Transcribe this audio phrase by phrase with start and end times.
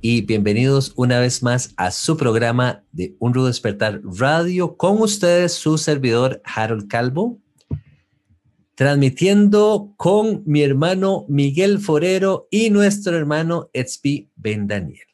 [0.00, 5.54] y bienvenidos una vez más a su programa de Un Rudo Despertar Radio con ustedes
[5.54, 7.40] su servidor Harold Calvo,
[8.74, 15.06] transmitiendo con mi hermano Miguel Forero y nuestro hermano Etzpi Ben Daniel.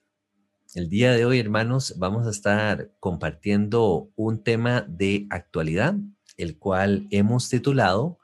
[0.75, 5.95] El día de hoy, hermanos, vamos a estar compartiendo un tema de actualidad,
[6.37, 8.19] el cual hemos titulado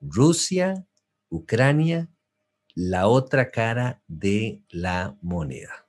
[0.00, 0.86] Rusia,
[1.28, 2.08] Ucrania,
[2.74, 5.86] la otra cara de la moneda.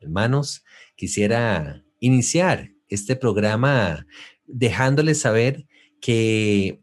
[0.00, 0.64] Hermanos,
[0.96, 4.06] quisiera iniciar este programa
[4.46, 5.66] dejándoles saber
[6.00, 6.80] que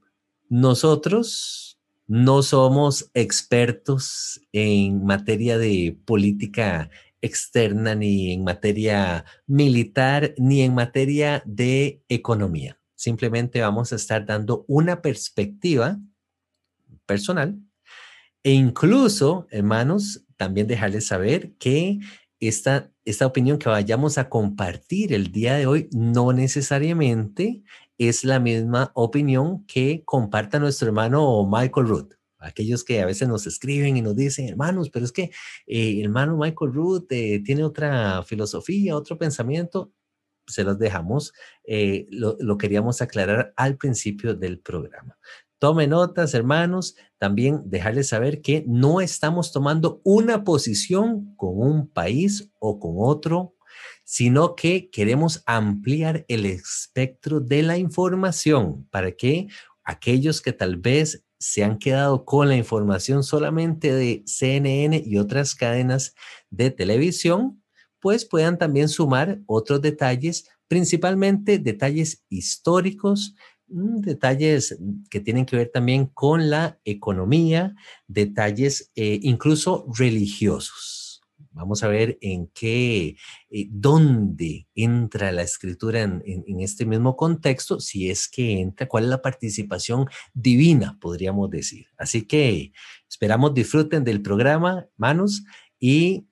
[0.49, 6.89] nosotros no somos expertos en materia de política
[7.21, 12.79] externa, ni en materia militar, ni en materia de economía.
[12.95, 15.99] Simplemente vamos a estar dando una perspectiva
[17.05, 17.59] personal
[18.43, 21.99] e incluso, hermanos, también dejarles saber que
[22.39, 27.63] esta, esta opinión que vayamos a compartir el día de hoy no necesariamente
[27.97, 33.47] es la misma opinión que comparta nuestro hermano Michael Root aquellos que a veces nos
[33.47, 35.31] escriben y nos dicen, hermanos, pero es que
[35.67, 39.91] eh, hermano Michael Root eh, tiene otra filosofía, otro pensamiento,
[40.47, 41.33] se los dejamos,
[41.63, 45.17] eh, lo, lo, queríamos aclarar al principio del programa.
[45.59, 52.51] Tome notas, hermanos, también dejarles saber que no estamos tomando una posición con un país
[52.59, 53.55] o con otro,
[54.03, 58.87] sino que queremos ampliar el espectro de la información.
[58.91, 59.47] Para que
[59.83, 65.55] aquellos que tal vez se han quedado con la información solamente de CNN y otras
[65.55, 66.15] cadenas
[66.49, 67.63] de televisión,
[67.99, 73.35] pues puedan también sumar otros detalles, principalmente detalles históricos,
[73.67, 74.77] detalles
[75.09, 77.75] que tienen que ver también con la economía,
[78.07, 81.05] detalles eh, incluso religiosos.
[81.55, 83.15] Vamos a ver en qué,
[83.49, 89.09] eh, dónde entra la escritura en, este mismo contexto, si es que entra, cuál es
[89.09, 91.87] la participación divina, podríamos decir.
[91.97, 92.73] Así que
[93.09, 95.45] esperamos disfruten del programa, manos,
[95.79, 96.27] y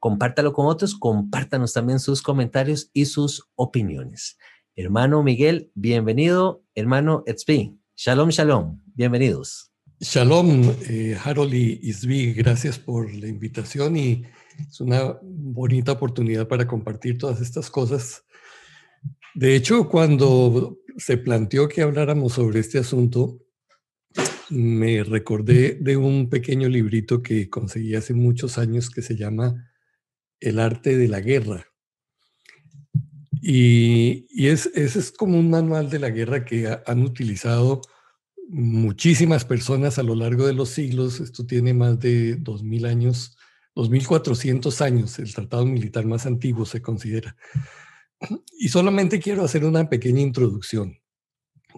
[0.00, 4.38] compártalo con otros, compártanos también sus comentarios y sus opiniones.
[4.78, 6.62] Hermano Miguel, bienvenido.
[6.72, 9.72] Hermano Etzpi, shalom, shalom, bienvenidos.
[9.98, 14.22] Shalom, eh, Harold y Isbi, gracias por la invitación y
[14.56, 18.22] es una bonita oportunidad para compartir todas estas cosas.
[19.34, 23.40] De hecho, cuando se planteó que habláramos sobre este asunto,
[24.48, 29.72] me recordé de un pequeño librito que conseguí hace muchos años que se llama
[30.38, 31.67] El arte de la guerra.
[33.42, 37.82] Y, es, ese es como un manual de la guerra que han utilizado
[38.48, 41.20] muchísimas personas a lo largo de los siglos.
[41.20, 43.38] Esto tiene más de 2.000 años
[43.78, 47.36] 2.400 años, el tratado militar más antiguo se considera.
[48.58, 50.98] Y solamente quiero hacer una pequeña introducción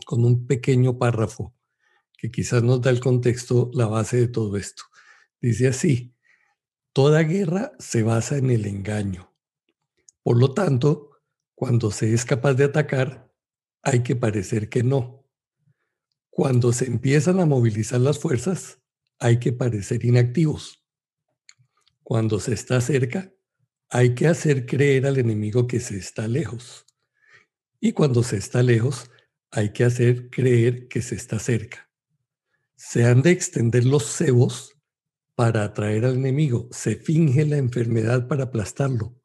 [0.07, 1.55] con un pequeño párrafo
[2.17, 4.85] que quizás nos da el contexto, la base de todo esto.
[5.43, 6.15] Dice así,
[6.95, 9.35] toda guerra se basa en el engaño.
[10.23, 11.10] Por lo tanto,
[11.61, 13.31] cuando se es capaz de atacar,
[13.83, 15.29] hay que parecer que no.
[16.31, 18.81] Cuando se empiezan a movilizar las fuerzas,
[19.19, 20.83] hay que parecer inactivos.
[22.03, 23.31] Cuando se está cerca,
[23.91, 26.87] hay que hacer creer al enemigo que se está lejos.
[27.79, 29.11] Y cuando se está lejos,
[29.51, 31.91] hay que hacer creer que se está cerca.
[32.75, 34.79] Se han de extender los cebos
[35.35, 36.71] para atraer al enemigo.
[36.71, 39.20] Se finge la enfermedad para aplastarlo.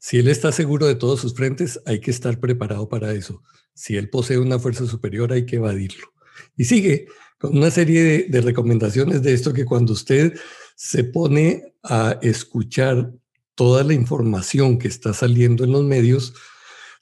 [0.00, 3.42] Si él está seguro de todos sus frentes, hay que estar preparado para eso.
[3.74, 6.12] Si él posee una fuerza superior, hay que evadirlo.
[6.56, 7.06] Y sigue
[7.38, 10.38] con una serie de, recomendaciones de esto que cuando usted
[10.74, 13.12] se pone a escuchar
[13.54, 16.32] toda la información que está saliendo en los medios,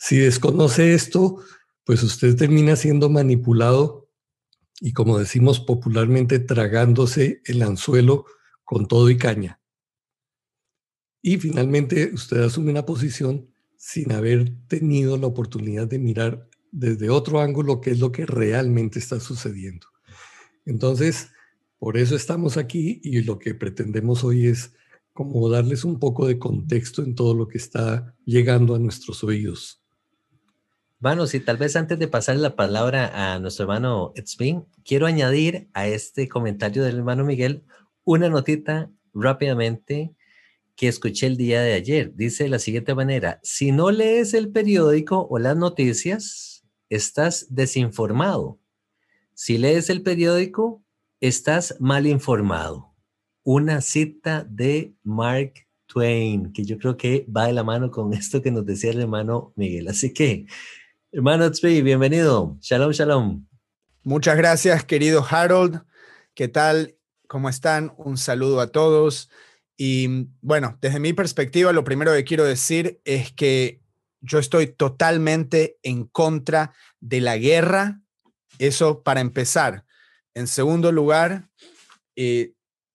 [0.00, 1.36] si desconoce esto,
[1.84, 4.08] pues usted termina siendo manipulado
[4.80, 8.26] y como decimos popularmente, tragándose el anzuelo
[8.64, 9.57] con todo y caña.
[11.22, 17.40] Y finalmente usted asume una posición sin haber tenido la oportunidad de mirar desde otro
[17.40, 19.86] ángulo qué es lo que realmente está sucediendo.
[20.66, 21.30] Entonces,
[21.78, 24.74] por eso estamos aquí y lo que pretendemos hoy es
[25.12, 29.82] como darles un poco de contexto en todo lo que está llegando a nuestros oídos.
[31.00, 35.68] Bueno, sí, tal vez antes de pasar la palabra a nuestro hermano Etzbin, quiero añadir
[35.72, 37.62] a este comentario del hermano Miguel
[38.04, 40.14] una notita rápidamente
[40.78, 42.14] que escuché el día de ayer.
[42.14, 48.60] Dice de la siguiente manera, si no lees el periódico o las noticias, estás desinformado.
[49.34, 50.84] Si lees el periódico,
[51.20, 52.94] estás mal informado.
[53.42, 55.54] Una cita de Mark
[55.86, 59.00] Twain, que yo creo que va de la mano con esto que nos decía el
[59.00, 59.88] hermano Miguel.
[59.88, 60.46] Así que,
[61.10, 62.56] hermano Tzvi, bienvenido.
[62.60, 63.48] Shalom, shalom.
[64.04, 65.82] Muchas gracias, querido Harold.
[66.34, 66.94] ¿Qué tal?
[67.26, 67.92] ¿Cómo están?
[67.96, 69.28] Un saludo a todos.
[69.80, 73.80] Y bueno, desde mi perspectiva, lo primero que quiero decir es que
[74.20, 78.00] yo estoy totalmente en contra de la guerra
[78.58, 79.84] eso para empezar.
[80.34, 81.48] En segundo lugar,
[82.16, 82.54] eh,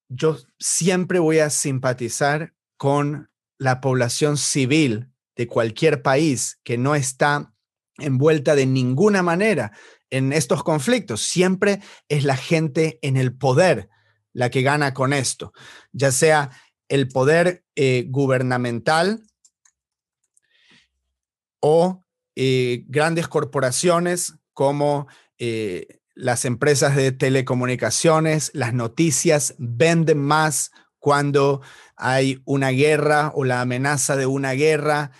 [0.10, 7.54] yo siempre voy a simpatizar con la población civil de cualquier país que no está
[7.98, 9.72] envuelta de ninguna manera
[10.10, 11.22] en estos conflictos.
[11.22, 11.80] Siempre
[12.10, 13.90] es la gente en el poder
[14.34, 15.54] la que gana con esto,
[15.92, 16.50] ya sea
[16.90, 19.24] el poder eh, gubernamental
[21.60, 22.04] o
[22.36, 25.08] eh, grandes corporaciones como
[25.38, 31.62] eh, las empresas de telecomunicaciones, las noticias venden más cuando
[31.96, 35.12] hay una guerra o la amenaza de una guerra.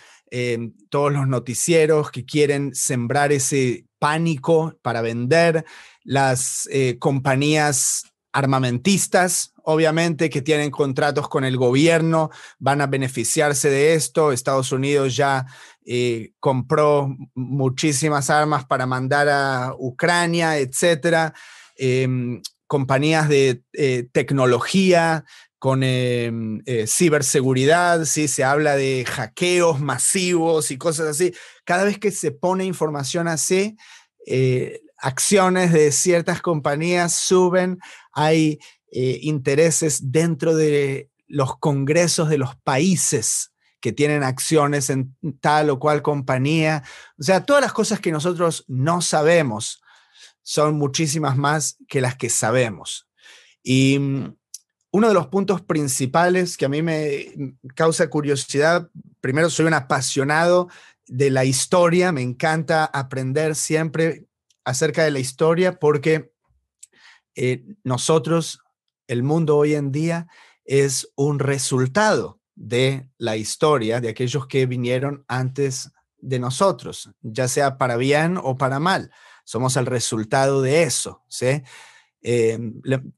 [0.88, 5.64] Todos los noticieros que quieren sembrar ese pánico para vender,
[6.02, 6.68] las
[6.98, 8.02] compañías
[8.32, 14.32] armamentistas, obviamente, que tienen contratos con el gobierno, van a beneficiarse de esto.
[14.32, 15.46] Estados Unidos ya
[15.86, 21.34] eh, compró muchísimas armas para mandar a Ucrania, etcétera.
[21.76, 25.24] Em, compañías de eh, tecnología
[25.58, 28.28] con em, eh, ciberseguridad, ¿sí?
[28.28, 31.32] se habla de hackeos masivos y cosas así.
[31.64, 33.76] Cada vez que se pone información así,
[34.98, 37.78] acciones de ciertas compañías suben,
[38.12, 38.58] hay
[39.22, 46.00] intereses dentro de los congresos de los países que tienen acciones en tal o cual
[46.00, 46.82] compañía.
[47.18, 49.82] O sea, todas las cosas que nosotros no sabemos
[50.42, 53.08] son muchísimas más que las que sabemos.
[53.62, 54.36] Y mm,
[54.92, 58.88] uno de los puntos principales que a mí me causa curiosidad,
[59.20, 60.68] primero soy un apasionado
[61.06, 64.26] de la historia, me encanta aprender siempre
[64.64, 66.32] acerca de la historia porque
[67.34, 68.60] eh, nosotros,
[69.06, 70.26] el mundo hoy en día,
[70.64, 77.76] es un resultado de la historia de aquellos que vinieron antes de nosotros, ya sea
[77.76, 79.10] para bien o para mal.
[79.44, 81.62] Somos el resultado de eso, ¿sí?
[82.22, 82.58] Eh,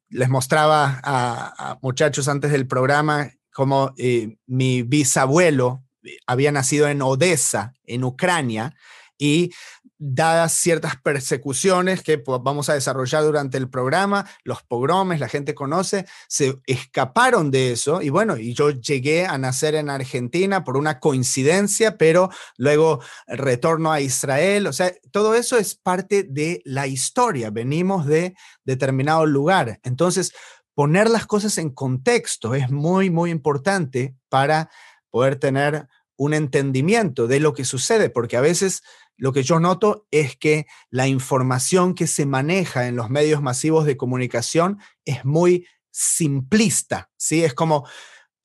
[0.08, 5.84] les mostraba a, muchachos antes del programa cómo eh, mi bisabuelo
[6.26, 8.74] había nacido en Odessa, en Ucrania,
[9.18, 9.52] y
[9.98, 16.06] dadas ciertas persecuciones que vamos a desarrollar durante el programa, los pogromes, la gente conoce,
[16.28, 21.00] se escaparon de eso y bueno, y yo llegué a nacer en Argentina por una
[21.00, 27.50] coincidencia, pero luego retorno a Israel, o sea, todo eso es parte de la historia,
[27.50, 28.34] venimos de
[28.64, 29.80] determinado lugar.
[29.82, 30.32] Entonces,
[30.74, 34.70] poner las cosas en contexto es muy, muy importante para
[35.10, 38.82] poder tener un entendimiento de lo que sucede, porque a veces
[39.16, 43.86] lo que yo noto es que la información que se maneja en los medios masivos
[43.86, 47.44] de comunicación es muy simplista, ¿sí?
[47.44, 47.86] Es como,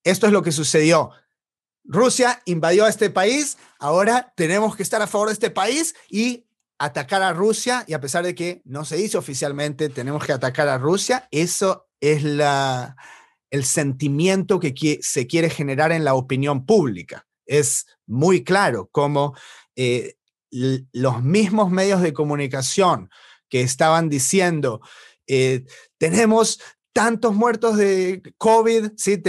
[0.04, 1.12] esto es lo que sucedió.
[1.84, 6.46] Rusia invadió a este país, ahora tenemos que estar a favor de este país y
[6.80, 10.68] atacar a Rusia, y a pesar de que no se dice oficialmente, tenemos que atacar
[10.68, 12.96] a Rusia, eso es la,
[13.52, 17.28] el sentimiento que se quiere generar en la opinión pública.
[17.52, 19.36] Es muy claro cómo
[19.76, 20.16] eh,
[20.50, 23.10] los mismos medios de comunicación
[23.50, 24.82] que estaban diciendo,
[25.28, 25.66] eh,
[25.98, 26.62] tenemos
[26.94, 29.22] tantos muertos de COVID, ¿sí?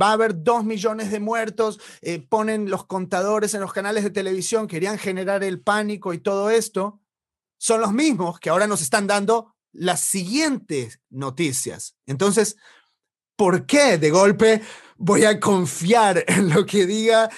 [0.00, 4.10] va a haber dos millones de muertos, eh, ponen los contadores en los canales de
[4.10, 7.00] televisión, querían generar el pánico y todo esto,
[7.58, 11.96] son los mismos que ahora nos están dando las siguientes noticias.
[12.06, 12.56] Entonces,
[13.36, 14.62] ¿por qué de golpe
[14.96, 17.30] voy a confiar en lo que diga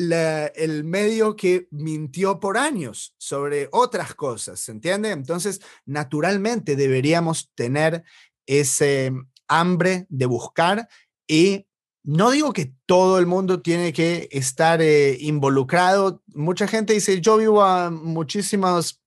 [0.00, 5.10] el medio que mintió por años sobre otras cosas, ¿se entiende?
[5.10, 8.04] Entonces, naturalmente deberíamos tener
[8.46, 9.12] ese
[9.48, 10.88] hambre de buscar
[11.28, 11.66] y
[12.02, 16.22] no digo que todo el mundo tiene que estar eh, involucrado.
[16.28, 19.02] Mucha gente dice, yo vivo a muchísimos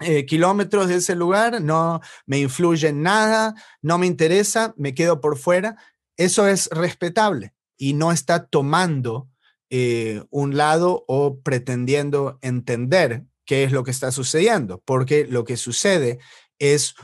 [0.00, 5.20] eh, kilómetros de ese lugar, no me influye en nada, no me interesa, me quedo
[5.20, 5.76] por fuera.
[6.16, 9.28] Eso es respetable y no está tomando
[9.74, 15.56] eh, un lado o pretendiendo entender qué es lo que está sucediendo, porque lo que
[15.56, 16.18] sucede
[16.58, 16.94] es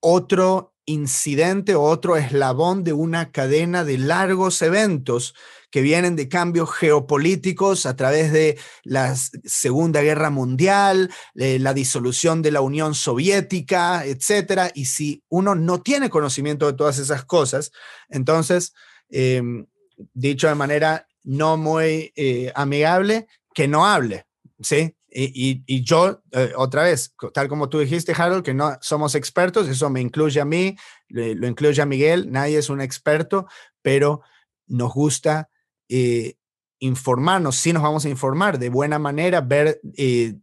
[0.00, 5.34] otro incidente, otro eslabón de una cadena de largos eventos
[5.70, 12.40] que vienen de cambios geopolíticos a través de la Segunda Guerra Mundial, eh, la disolución
[12.40, 14.70] de la Unión Soviética, etcétera.
[14.74, 17.72] Y si uno no tiene conocimiento de todas esas cosas,
[18.08, 18.72] entonces,
[19.10, 19.66] em,
[20.14, 24.26] dicho de manera no muy eh, amigable, que no hable,
[24.60, 24.96] ¿sí?
[25.12, 29.90] Y, yo, eh, otra vez, tal como tú dijiste, Harold, que no somos expertos, eso
[29.90, 30.76] me incluye a mí,
[31.08, 33.46] lo incluye a Miguel, nadie es un experto,
[33.82, 34.20] pero
[34.68, 35.50] nos gusta
[35.88, 36.36] eh,
[36.78, 39.80] informarnos, sí nos vamos a informar de buena manera, ver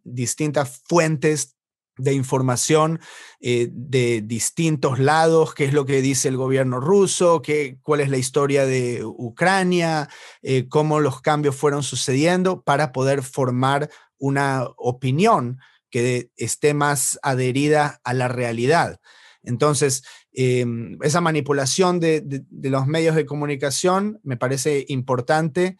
[0.04, 1.57] distintas fuentes
[1.98, 3.00] de información
[3.40, 8.18] de distintos lados, qué es lo que dice el gobierno ruso, qué, cuál es la
[8.18, 10.10] historia de Ucrania,
[10.70, 18.14] cómo los cambios fueron sucediendo para poder formar una opinión que esté más adherida a
[18.14, 19.00] la realidad.
[19.44, 25.78] Entonces, em, esa manipulación de, los medios de comunicación me parece importante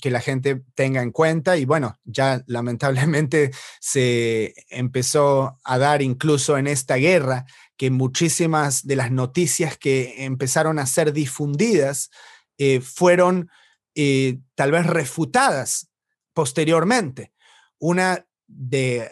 [0.00, 3.50] que la gente tenga en cuenta y bueno, ya lamentablemente
[3.80, 10.78] se empezó a dar incluso en esta guerra que muchísimas de las noticias que empezaron
[10.78, 12.10] a ser difundidas
[12.58, 13.50] eh, fueron
[13.94, 15.88] eh, tal vez refutadas
[16.34, 17.32] posteriormente.
[17.78, 19.10] Una de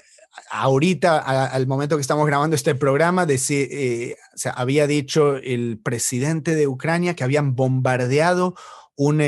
[0.51, 4.17] ahorita, al momento que estamos grabando este programa, de, eh,
[4.55, 8.55] había dicho el presidente de Ucrania que habían bombardeado
[8.97, 9.21] un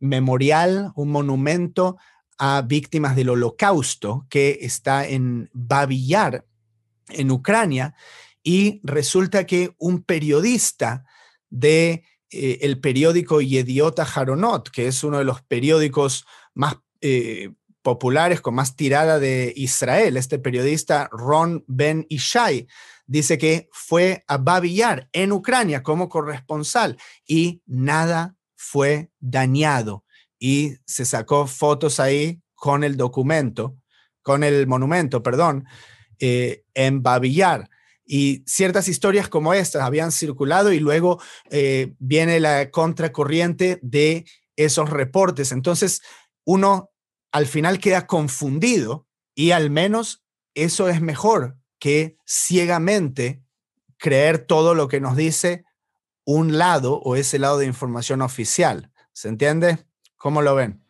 [0.00, 1.96] memorial, un monumento
[2.38, 6.44] a víctimas del holocausto que está en Babillar,
[7.08, 7.94] en Ucrania,
[8.42, 11.04] y resulta que un periodista
[11.48, 17.50] de eh, el periódico Yediota Haronot, que es uno de los periódicos más eh,
[17.82, 20.16] populares con más tirada de Israel.
[20.16, 22.66] Este periodista Ron Ben Ishai
[23.06, 26.96] dice que fue a Babillar en Ucrania como corresponsal
[27.26, 30.04] y nada fue dañado.
[30.38, 33.76] Y se sacó fotos ahí con el documento,
[34.22, 35.66] con el monumento, perdón,
[36.18, 37.68] eh, en Babillar.
[38.06, 44.24] Y ciertas historias como estas habían circulado y luego eh, viene la contracorriente de
[44.56, 45.52] esos reportes.
[45.52, 46.02] Entonces,
[46.44, 46.90] uno
[47.32, 53.42] al final queda confundido y al menos eso es mejor que ciegamente
[53.98, 55.64] creer todo lo que nos dice
[56.24, 58.90] un lado o ese lado de información oficial.
[59.12, 59.78] ¿Se entiende?
[60.16, 60.80] ¿Cómo lo ven?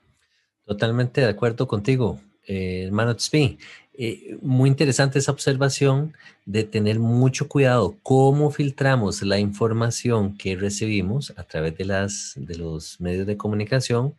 [0.65, 3.59] Totalmente de acuerdo contigo, eh, hermano Tzpi.
[3.97, 6.15] Eh, muy interesante esa observación
[6.47, 12.57] de tener mucho cuidado cómo filtramos la información que recibimos a través de, las, de
[12.57, 14.15] los medios de comunicación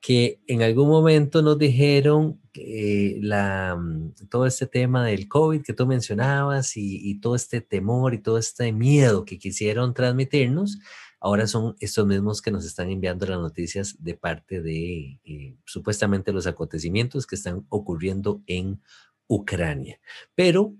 [0.00, 5.72] que en algún momento nos dijeron que la, mm, todo este tema del COVID que
[5.72, 10.78] tú mencionabas y, todo este temor y todo este miedo que quisieron transmitirnos,
[11.20, 16.32] ahora son estos mismos que nos están enviando las noticias de parte de eh, supuestamente
[16.32, 18.80] los acontecimientos que están ocurriendo en
[19.26, 20.00] Ucrania.
[20.34, 20.74] Pero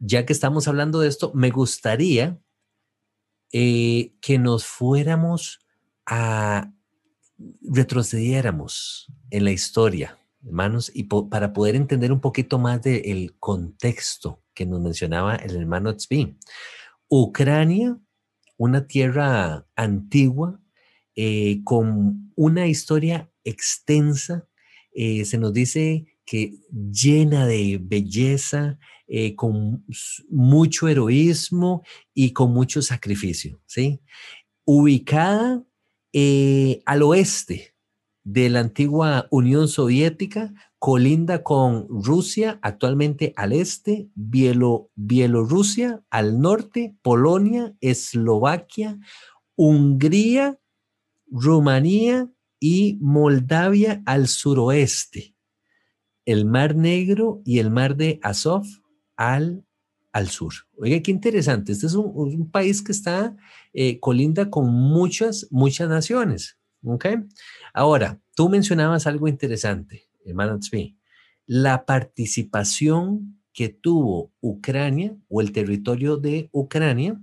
[0.00, 2.38] ya que estamos hablando de esto, me gustaría
[3.52, 5.60] eh, que nos fuéramos
[6.06, 6.72] a
[7.62, 14.66] retrocediéramos en la historia, hermanos, y para poder entender un poquito más del contexto que
[14.66, 16.36] nos mencionaba el hermano Tzvi.
[17.08, 17.98] Ucrania,
[18.56, 20.60] una tierra antigua,
[21.16, 24.48] eh, con una historia extensa,
[24.92, 29.84] eh, se nos dice que llena de belleza, eh, con
[30.30, 31.82] mucho heroísmo
[32.14, 34.00] y con mucho sacrificio, ¿sí?
[34.64, 35.62] Ubicada
[36.16, 37.74] eh, al oeste
[38.22, 47.74] de la antigua Unión Soviética, colinda con Rusia, actualmente al este, Bielorrusia al norte, Polonia,
[47.80, 48.98] Eslovaquia,
[49.56, 50.60] Hungría,
[51.26, 52.30] Rumanía
[52.60, 55.34] y Moldavia al suroeste,
[56.24, 58.64] el Mar Negro y el Mar de Azov
[59.16, 59.64] al
[60.14, 60.54] al sur.
[60.76, 61.72] Oiga, qué interesante.
[61.72, 63.36] Este es un, país que está
[63.72, 66.56] eh, colinda con muchas, muchas naciones.
[66.84, 67.06] ¿Ok?
[67.72, 70.96] Ahora, tú mencionabas algo interesante, hermano Tzvi.
[71.46, 77.20] La participación que tuvo Ucrania o el territorio de Ucrania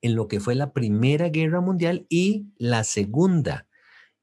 [0.00, 3.66] en lo que fue la Primera Guerra Mundial y la Segunda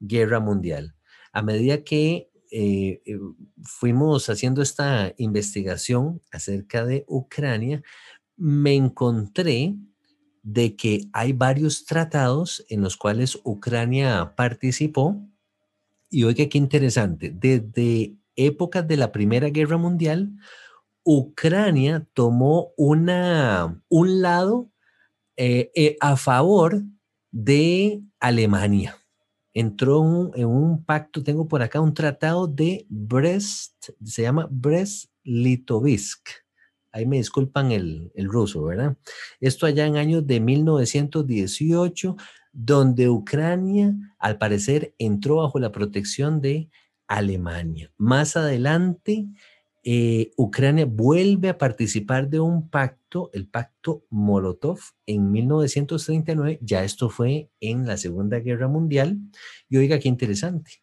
[0.00, 0.96] Guerra Mundial.
[1.32, 3.18] A medida que eh, eh,
[3.62, 7.82] fuimos haciendo esta investigación acerca de Ucrania,
[8.36, 9.74] me encontré
[10.42, 15.20] de que hay varios tratados en los cuales Ucrania participó.
[16.08, 20.30] Y oiga, qué interesante, desde épocas de la Primera Guerra Mundial,
[21.02, 24.70] Ucrania tomó una, un lado
[25.36, 26.82] eh, a favor
[27.32, 28.96] de Alemania.
[29.58, 36.28] Entró en un pacto, tengo por acá un tratado de Brest, se llama Brest-Litovsk.
[36.92, 38.98] Ahí me disculpan el, el ruso, ¿verdad?
[39.40, 42.16] Esto allá en años de 1918,
[42.52, 46.68] donde Ucrania, al parecer, entró bajo la protección de
[47.06, 47.90] Alemania.
[47.96, 49.26] Más adelante,
[49.88, 56.58] eh, Ucrania vuelve a participar de un pacto, el pacto Molotov, en 1939.
[56.60, 59.16] Ya esto fue en la Segunda Guerra Mundial.
[59.68, 60.82] Y oiga, qué interesante.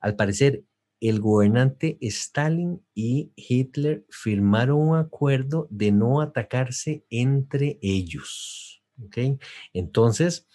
[0.00, 0.64] Al parecer,
[1.00, 8.82] el gobernante Stalin y Hitler firmaron un acuerdo de no atacarse entre ellos.
[9.04, 9.38] ¿ok?
[9.72, 10.48] Entonces,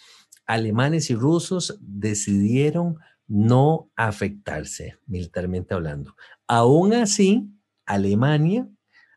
[0.45, 2.97] alemanes y rusos decidieron
[3.27, 6.17] no afectarse militarmente hablando.
[6.47, 7.49] Aún así,
[7.85, 8.67] Alemania,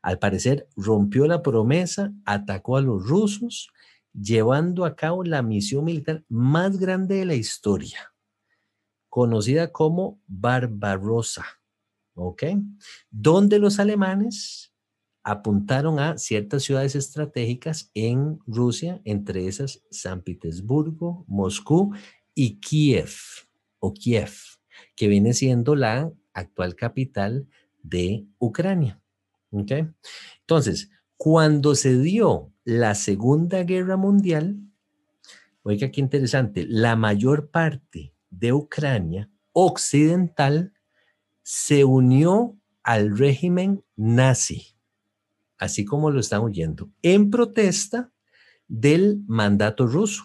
[0.02, 3.70] al parecer, rompió la promesa, atacó a los rusos,
[4.12, 8.14] llevando a cabo la misión militar más grande de la historia,
[9.08, 11.44] conocida como Barbarossa,
[12.14, 12.44] ¿ok?
[13.10, 14.72] Donde los alemanes
[15.24, 21.94] apuntaron a ciertas ciudades estratégicas en Rusia, entre esas San Petersburgo, Moscú
[22.34, 23.10] y Kiev,
[23.78, 24.34] o Kiev,
[24.94, 27.48] que viene siendo la actual capital
[27.84, 29.00] de Ucrania.
[29.52, 29.88] ¿Okay?
[30.40, 34.58] Entonces, cuando se dio la Segunda Guerra Mundial,
[35.62, 40.72] oiga qué interesante, la mayor parte de Ucrania occidental
[41.42, 44.76] se unió al régimen nazi,
[45.58, 48.12] así como lo están oyendo, en protesta
[48.66, 50.24] del mandato ruso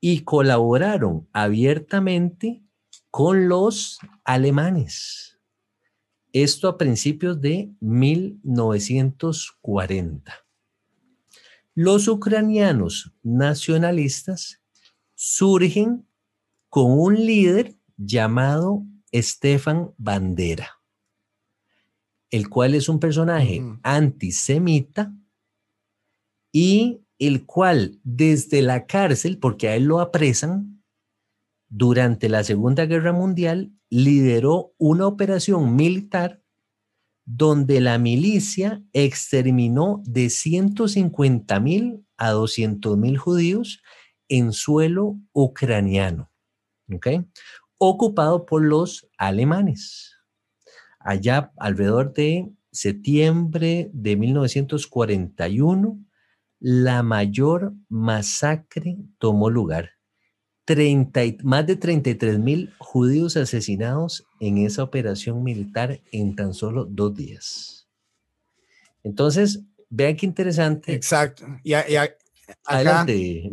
[0.00, 2.62] y colaboraron abiertamente
[3.10, 5.35] con los alemanes.
[6.38, 10.34] Esto a principios de 1940.
[11.74, 14.60] Los ucranianos nacionalistas
[15.14, 16.06] surgen
[16.68, 18.82] con un líder llamado
[19.14, 20.78] Stefan Bandera,
[22.28, 25.14] el cual es un personaje antisemita
[26.52, 30.75] y el cual desde la cárcel, porque a él lo apresan,
[31.68, 36.42] durante la Segunda Guerra Mundial lideró una operación militar
[37.24, 43.82] donde la milicia exterminó de 150 mil a 200 mil judíos
[44.28, 46.30] en suelo ucraniano,
[47.78, 50.14] ocupado por los alemanes.
[51.00, 55.98] Allá alrededor de septiembre de 1941,
[56.58, 59.95] la mayor masacre tomó lugar
[60.66, 67.14] 30, más de 33 mil judíos asesinados en esa operación militar en tan solo dos
[67.14, 67.88] días.
[69.04, 70.92] Entonces, vean qué interesante.
[70.92, 71.46] Exacto.
[71.62, 71.72] Y,
[72.64, 73.50] Adelante,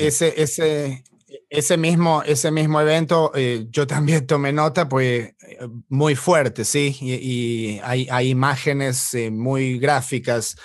[0.00, 1.04] ese, ese,
[1.48, 5.34] ese, mismo, ese mismo evento, eh, yo también tomé nota, pues
[5.88, 10.56] muy fuerte, sí, y, hay, hay, imágenes eh, muy gráficas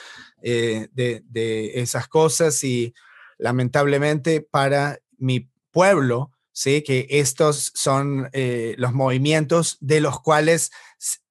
[0.41, 2.93] eh, de, de, esas cosas y
[3.37, 6.83] lamentablemente para mi pueblo, ¿sí?
[6.83, 10.71] que estos son eh, los movimientos de los cuales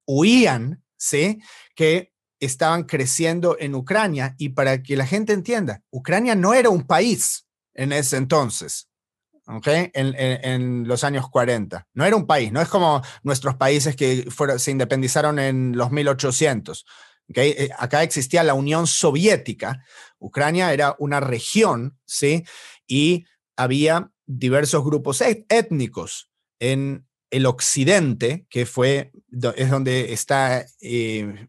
[0.05, 1.41] huían, ¿sí?
[1.73, 4.35] que estaban creciendo en Ucrania.
[4.37, 8.89] Y para que la gente entienda, Ucrania no era un país en ese entonces.
[9.47, 9.89] ¿okay?
[9.93, 11.87] En, los años 40.
[11.93, 15.91] No era un país, no es como nuestros países que fueron, se independizaron en los
[15.91, 16.85] 1800.
[17.29, 17.51] ¿okay?
[17.57, 19.83] Eh, acá existía la Unión Soviética,
[20.19, 22.43] Ucrania era una región, ¿sí?
[22.87, 23.25] Y
[23.55, 29.11] había diversos grupos étnicos en el occidente, que fue,
[29.55, 31.47] es donde está, eh,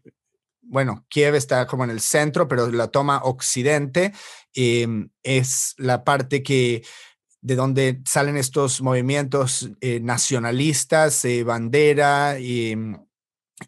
[0.61, 4.11] bueno, Kiev está como en el centro, pero la toma occidente
[4.53, 6.83] em, es la parte que
[7.41, 12.75] de donde salen estos movimientos eh, nacionalistas, eh, bandera y,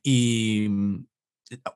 [0.02, 0.67] y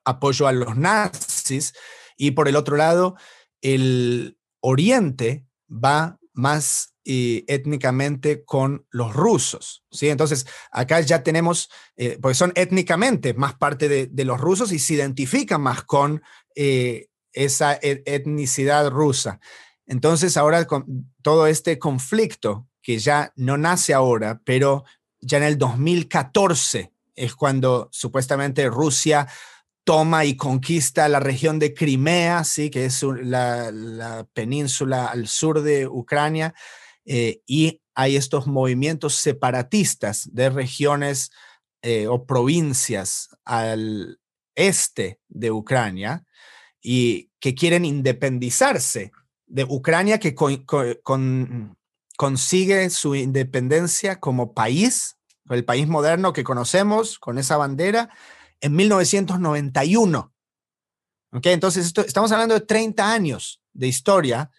[0.04, 1.72] apoyo a los nazis.
[2.16, 3.14] Y por el otro lado,
[3.60, 9.84] el oriente va más étnicamente con los rusos.
[9.90, 10.08] ¿sí?
[10.08, 14.94] Entonces, acá ya tenemos, eh, porque son étnicamente más parte de, los rusos y se
[14.94, 16.22] identifican más con
[16.54, 19.40] eh, esa e, etnicidad rusa.
[19.86, 24.84] Entonces, ahora con todo este conflicto, que ya no nace ahora, pero
[25.20, 29.28] ya en el 2014 es cuando supuestamente Rusia
[29.84, 32.70] toma y conquista la región de Crimea, ¿sí?
[32.70, 36.54] que es la península al sur de Ucrania,
[37.04, 41.30] eh, y hay estos movimientos separatistas de regiones
[41.82, 44.18] eh, o provincias al
[44.54, 46.24] este de Ucrania
[46.80, 49.12] y que quieren independizarse
[49.46, 50.34] de Ucrania, que
[52.16, 55.16] consigue su independencia como país,
[55.50, 58.10] el país moderno que conocemos con esa bandera,
[58.60, 60.32] en 1991.
[61.32, 61.52] ¿Okay?
[61.52, 64.50] Entonces, estamos hablando de 30 años de historia,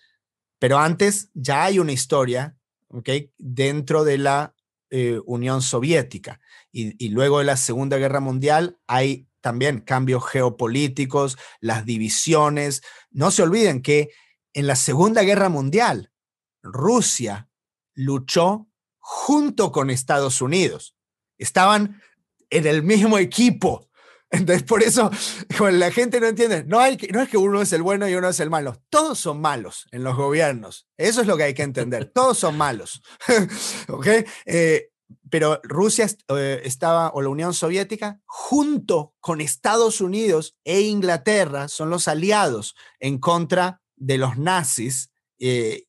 [0.63, 2.55] pero antes ya hay una historia
[2.87, 3.33] ¿okay?
[3.37, 4.55] dentro de la
[4.91, 6.39] eh, Unión Soviética.
[6.71, 12.81] Y, y, luego de la Segunda Guerra Mundial hay también cambios geopolíticos, las divisiones.
[13.11, 14.11] No se olviden que
[14.53, 16.13] en la Segunda Guerra Mundial,
[16.61, 17.49] Rusia
[17.93, 20.95] luchó junto con Estados Unidos.
[21.37, 22.01] Estaban
[22.49, 23.89] en el mismo equipo.
[24.33, 25.11] Entonces, por eso
[25.59, 28.29] la gente no entiende, no, hay, no es que uno es el bueno y uno
[28.29, 30.87] es el malo, todos son malos en los gobiernos.
[30.97, 33.03] Eso es lo que hay que entender, todos son malos.
[33.89, 34.07] ¿Ok?
[34.45, 34.89] Eh,
[35.29, 41.91] pero Rusia eh, estaba, o la Unión Soviética, junto con Estados Unidos e Inglaterra, son
[41.91, 45.83] los aliados en contra de los nazis, eh,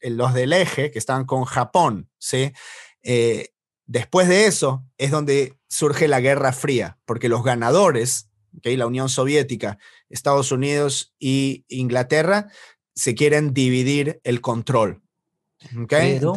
[0.00, 2.10] los del eje, que estaban con Japón.
[2.18, 2.52] ¿sí?
[3.86, 8.28] Después de eso es donde surge la Guerra Fría, porque los ganadores,
[8.62, 12.48] la Unión Soviética, Estados Unidos y Inglaterra,
[12.94, 15.02] se quieren dividir el control.
[15.88, 16.34] Pero,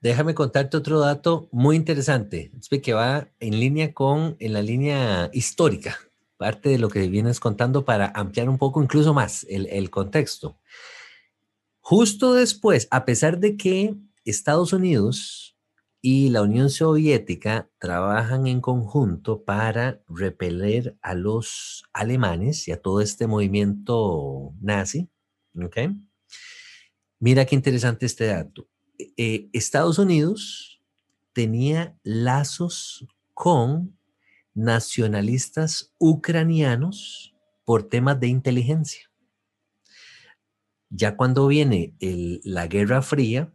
[0.00, 5.98] déjame contarte otro dato muy interesante, que va en línea con, en la línea histórica,
[6.36, 10.58] parte de lo que vienes contando para ampliar un poco incluso más el, el contexto.
[11.80, 15.49] Justo después, a pesar de que Estados Unidos
[16.02, 23.00] y la Unión Soviética trabajan en conjunto para repeler a los alemanes y a todo
[23.00, 25.08] este movimiento nazi.
[27.18, 28.66] Mira qué interesante este dato.
[29.16, 30.80] Eh, Estados Unidos
[31.34, 33.96] tenía lazos con
[34.54, 37.34] nacionalistas ucranianos
[37.64, 39.10] por temas de inteligencia.
[40.88, 41.94] Ya cuando viene
[42.42, 43.52] la Guerra Fría,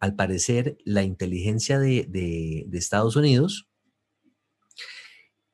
[0.00, 3.68] al parecer, la inteligencia de, Estados Unidos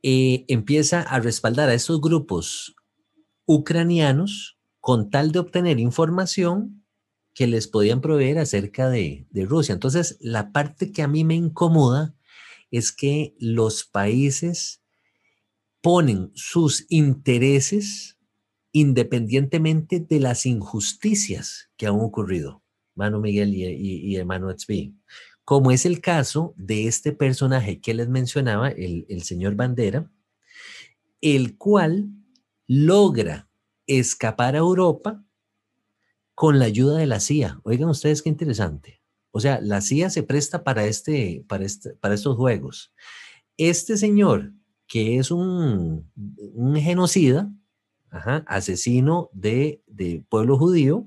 [0.02, 2.76] eh, empieza a respaldar a estos grupos
[3.44, 6.84] ucranianos con tal de obtener información
[7.34, 9.72] que les podían proveer acerca de, de Rusia.
[9.72, 12.14] Entonces, la parte que a mí me incomoda
[12.70, 14.80] es que los países
[15.82, 18.16] ponen sus intereses
[18.72, 22.62] independientemente de las injusticias que han ocurrido.
[22.96, 24.48] Manu Miguel y, y, hermano
[25.44, 30.10] como es el caso de este personaje que les mencionaba, el, el señor Bandera,
[31.20, 32.08] el cual
[32.66, 33.48] logra
[33.86, 35.24] escapar a Europa
[36.34, 37.60] con la ayuda de la CIA.
[37.62, 39.00] Oigan ustedes qué interesante.
[39.30, 42.92] O sea, la CIA se presta para, este, para, este, para estos juegos.
[43.56, 44.52] Este señor,
[44.86, 46.10] que es un,
[46.54, 47.50] un genocida,
[48.46, 51.06] asesino de, de, pueblo judío,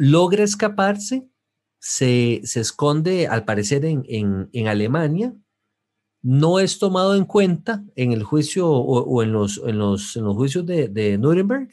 [0.00, 1.28] logra escaparse,
[1.78, 5.34] se, esconde al parecer en, Alemania,
[6.22, 10.88] no es tomado en cuenta en el juicio o, en, los, en, los, juicios de,
[10.88, 11.68] de Nuremberg,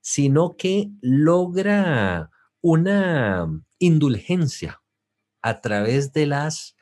[0.00, 2.30] sino que logra
[2.62, 3.46] una
[3.78, 4.80] indulgencia
[5.42, 6.74] a través de las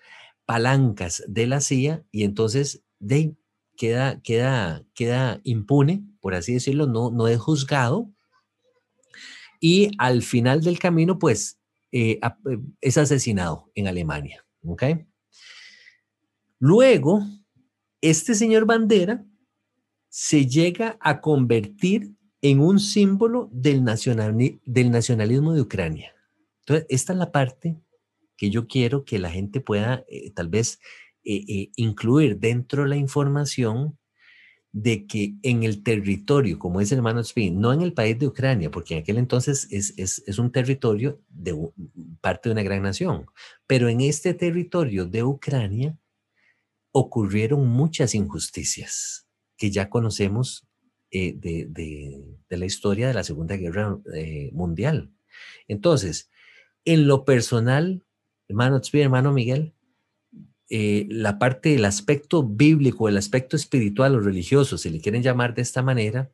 [0.44, 3.34] palancas de la CIA y entonces de,
[3.76, 8.12] queda, queda, queda impune, por así decirlo, no, no es juzgado
[9.60, 11.58] y al final del camino, pues,
[11.92, 14.44] eh, eh, es asesinado en Alemania.
[16.58, 17.24] Luego,
[18.00, 19.24] este señor Bandera
[20.08, 23.84] se llega a convertir en un símbolo del,
[24.64, 26.14] del nacionalismo de Ucrania.
[26.60, 27.80] Entonces, esta es la parte
[28.36, 30.78] que yo quiero que la gente pueda eh, tal vez
[31.28, 33.98] incluir dentro de la información
[34.78, 38.26] de que en el territorio, como es el hermano Spin, no en el país de
[38.26, 41.56] Ucrania, porque en aquel entonces es, es, un territorio de
[42.20, 43.24] parte de una gran nación,
[43.66, 45.98] pero en este territorio de Ucrania
[46.92, 50.68] ocurrieron muchas injusticias que ya conocemos
[51.10, 55.10] eh, de, de, la historia de la Segunda Guerra eh, Mundial.
[55.68, 56.28] Entonces,
[56.84, 58.04] en lo personal,
[58.46, 59.74] hermano Spin, hermano Miguel,
[60.68, 65.54] eh, la parte del aspecto bíblico, el aspecto espiritual o religioso, si le quieren llamar
[65.54, 66.30] de esta manera,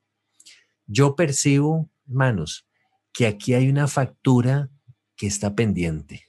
[0.86, 2.66] yo percibo, hermanos,
[3.12, 4.70] que aquí hay una factura
[5.16, 6.24] que está pendiente.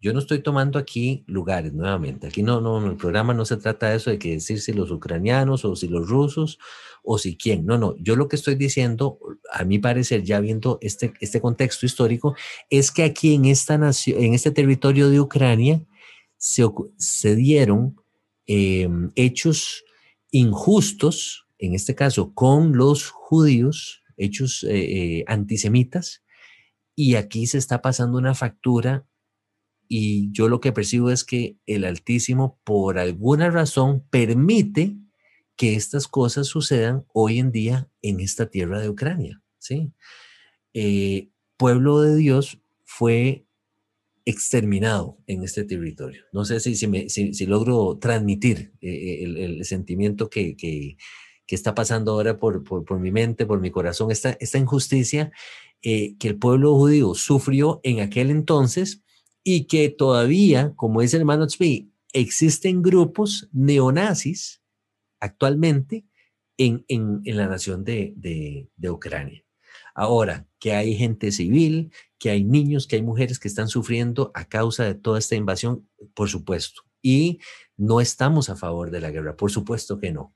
[0.00, 2.26] Yo no estoy tomando aquí lugares nuevamente.
[2.26, 4.90] Aquí no, no, el programa no se trata de eso de que decir si los
[4.90, 6.58] ucranianos o si los rusos
[7.02, 7.64] o si quién.
[7.64, 7.96] No, no.
[7.96, 9.18] Yo lo que estoy diciendo,
[9.50, 12.34] a mi parecer, ya viendo este, este contexto histórico,
[12.68, 15.86] es que aquí en esta nación, en este territorio de Ucrania,
[16.98, 17.96] se, dieron
[18.46, 19.82] em, hechos
[20.30, 26.22] injustos, en este caso con los judíos, hechos eh, eh, antisemitas,
[26.94, 29.06] y aquí se está pasando una factura
[29.88, 34.96] y yo lo que percibo es que el Altísimo, por alguna razón, permite
[35.56, 39.42] que estas cosas sucedan hoy en día en esta tierra de Ucrania.
[39.58, 39.92] ¿sí?
[40.74, 43.43] Eh, pueblo de Dios fue
[44.24, 46.22] exterminado en este territorio.
[46.32, 50.96] No sé si, si, logro transmitir eh, el, sentimiento que, que,
[51.48, 55.30] está pasando ahora por, por, mi mente, por mi corazón, esta, esta injusticia
[55.82, 59.04] eh, que el pueblo judío sufrió en aquel entonces
[59.44, 64.62] y que todavía, como dice el hermano Tzvi, existen grupos neonazis
[65.20, 66.06] actualmente
[66.56, 69.43] en, en, en la nación de, de, de Ucrania.
[69.94, 74.46] Ahora, que hay gente civil, que hay niños, que hay mujeres que están sufriendo a
[74.46, 76.82] causa de toda esta invasión, por supuesto.
[77.00, 77.38] Y
[77.76, 80.34] no estamos a favor de la guerra, por supuesto que no.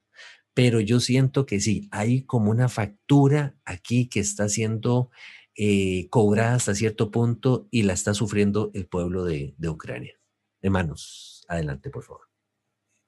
[0.55, 5.11] Pero yo siento que sí, hay como una factura aquí que está siendo
[5.57, 10.15] eh, cobrada hasta cierto punto y la está sufriendo el pueblo de, Ucrania.
[10.63, 12.29] Hermanos, adelante, por favor.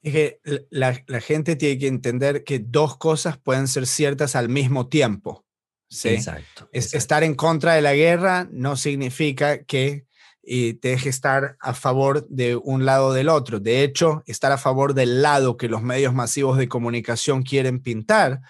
[0.01, 4.89] Es que la, gente tiene que entender que dos cosas pueden ser ciertas al mismo
[4.89, 5.45] tiempo.
[5.91, 6.09] ¿Sí?
[6.09, 10.05] Exacto, Estar en contra de la guerra no significa que
[10.43, 13.59] te deje estar a favor de un lado o del otro.
[13.59, 18.41] De hecho, estar a favor del lado que los medios masivos de comunicación quieren pintar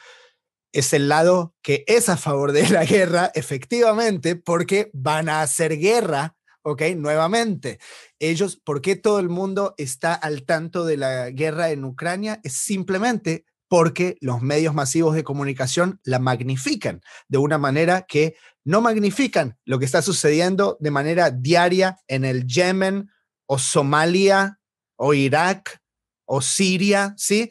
[0.71, 5.77] es el lado que es a favor de la guerra, efectivamente, porque van a hacer
[5.77, 6.83] guerra, ¿ok?
[6.95, 7.79] Nuevamente.
[8.19, 12.39] Ellos, ¿por qué todo el mundo está al tanto de la guerra en Ucrania?
[12.43, 18.81] Es simplemente porque los medios masivos de comunicación la magnifican de una manera que no
[18.81, 23.09] magnifican lo que está sucediendo de manera diaria en el Yemen
[23.45, 24.59] o Somalia
[24.97, 25.79] o Irak
[26.25, 27.49] o Siria, ¿sí?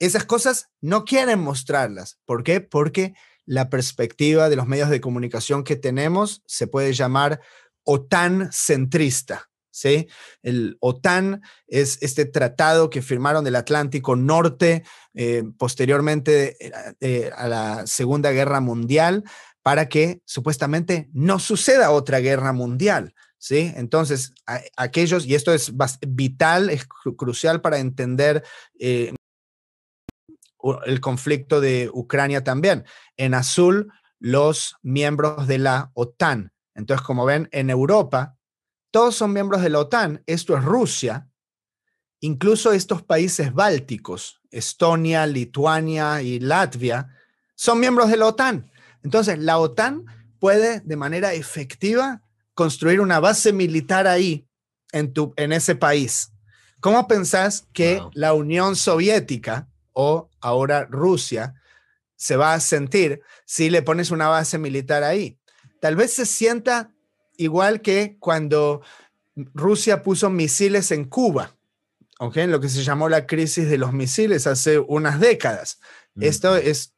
[0.00, 2.18] Esas cosas no quieren mostrarlas.
[2.24, 2.60] ¿Por qué?
[2.60, 3.14] Porque
[3.46, 7.40] la perspectiva de los medios de comunicación que tenemos se puede llamar
[7.84, 9.49] OTAN centrista.
[10.42, 17.48] El OTAN es este tratado que firmaron del Atlántico Norte eh, posteriormente eh, eh, a
[17.48, 19.24] la Segunda Guerra Mundial
[19.62, 23.14] para que supuestamente no suceda otra guerra mundial.
[23.42, 23.72] ¿Sí?
[23.74, 24.34] Entonces,
[24.76, 25.72] aquellos, y esto es
[26.06, 28.44] vital, es crucial para entender
[28.78, 29.14] el
[31.00, 32.84] conflicto de Ucrania también.
[33.16, 36.52] En azul, los miembros de la OTAN.
[36.74, 38.36] Entonces, como ven, en Europa,
[38.90, 40.22] todos son miembros de la OTAN.
[40.26, 41.28] Esto es Rusia.
[42.20, 47.08] Incluso estos países bálticos, Estonia, Lituania y Latvia,
[47.54, 48.70] son miembros de la OTAN.
[49.02, 50.04] Entonces, la OTAN
[50.38, 52.22] puede de manera efectiva
[52.54, 54.46] construir una base militar ahí,
[54.92, 56.32] en, tu, en ese país.
[56.80, 61.54] ¿Cómo pensás que la Unión Soviética o ahora Rusia
[62.20, 65.38] se va a sentir si le pones una base militar ahí.
[65.80, 66.92] Tal vez se sienta
[67.40, 68.82] igual que cuando
[69.34, 71.56] Rusia puso misiles en Cuba,
[72.18, 72.36] ¿ok?
[72.48, 75.80] Lo que se llamó la crisis de los misiles hace unas décadas.
[76.20, 76.94] Esto es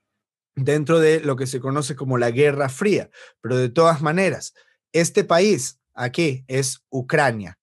[0.57, 3.09] dentro de lo que se conoce como la Guerra Fría,
[3.41, 4.55] pero de todas maneras,
[4.93, 7.59] este país aquí es Ucrania.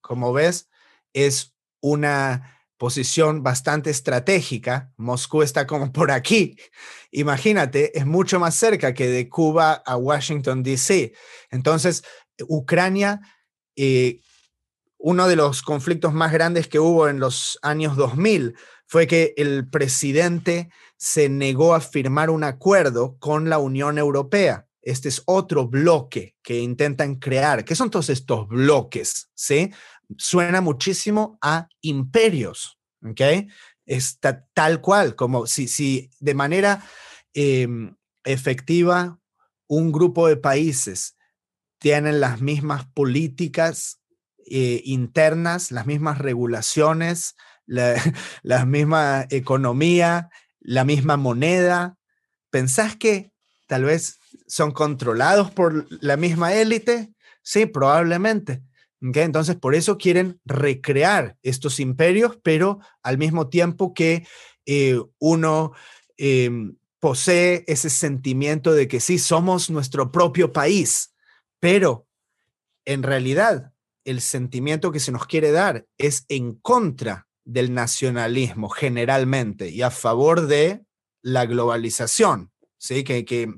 [0.00, 0.68] Como ves,
[1.12, 4.92] es una posición bastante estratégica.
[4.96, 6.56] Moscú está como por aquí.
[7.10, 11.12] Imagínate, es mucho más cerca que de Cuba a Washington, D.C.
[11.50, 12.04] Entonces,
[12.48, 13.20] Ucrania,
[13.76, 14.20] eh,
[14.98, 19.68] uno de los conflictos más grandes que hubo en los años 2000 fue que el
[19.68, 24.66] presidente se negó a firmar un acuerdo con la Unión Europea.
[24.82, 27.64] Este es otro bloque que intentan crear.
[27.64, 29.30] ¿Qué son todos estos bloques?
[29.34, 29.72] ¿Sí?
[30.16, 33.20] Suena muchísimo a imperios, ¿ok?
[33.84, 36.84] Está tal cual, como si, si de manera
[37.34, 39.20] em, efectiva
[39.68, 41.16] un grupo de países
[41.78, 44.00] tienen las mismas políticas
[44.46, 47.94] eh, internas, las mismas regulaciones, la,
[48.42, 51.96] la misma economía, la misma moneda.
[52.50, 53.32] ¿Pensás que
[53.66, 57.12] tal vez son controlados por la misma élite?
[57.42, 58.62] Sí, probablemente.
[59.00, 64.26] Entonces, por eso quieren recrear estos imperios, pero al mismo tiempo que
[64.64, 65.72] eh, uno
[66.16, 71.14] em, posee ese sentimiento de que sí, somos nuestro propio país,
[71.60, 72.06] pero
[72.84, 73.72] en realidad
[74.04, 79.90] el sentimiento que se nos quiere dar es en contra del nacionalismo generalmente y a
[79.90, 80.84] favor de
[81.22, 83.04] la globalización, ¿sí?
[83.04, 83.52] que, que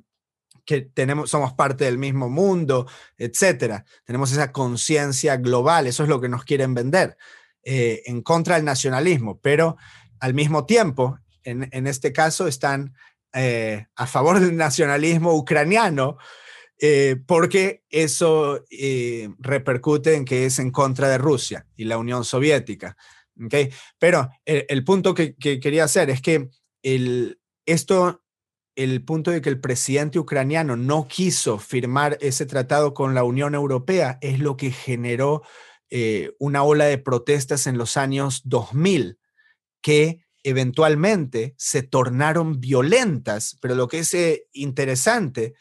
[0.69, 3.87] que tenemos, somos parte del mismo mundo, etcétera.
[4.05, 7.17] Tenemos esa conciencia global, eso es lo que nos quieren vender,
[7.63, 9.79] eh, en contra del nacionalismo, pero
[10.21, 12.93] al mismo tiempo, en, este caso, están
[13.33, 16.19] eh, a favor del nacionalismo ucraniano,
[16.79, 18.63] eh, porque eso
[19.39, 22.95] repercute en que es en contra de Rusia y la Unión Soviética.
[23.43, 23.71] ¿okay?
[23.99, 26.51] Pero el, punto que, que, quería hacer es que
[26.83, 28.23] el, esto
[28.79, 33.57] el punto de que el presidente ucraniano no quiso firmar ese tratado con la Unión
[33.57, 35.43] Europea es lo que generó
[35.91, 39.19] eh, una ola de protestas en los años 2000
[39.83, 45.55] que eventualmente se tornaron violentas, pero lo que es eh, interesante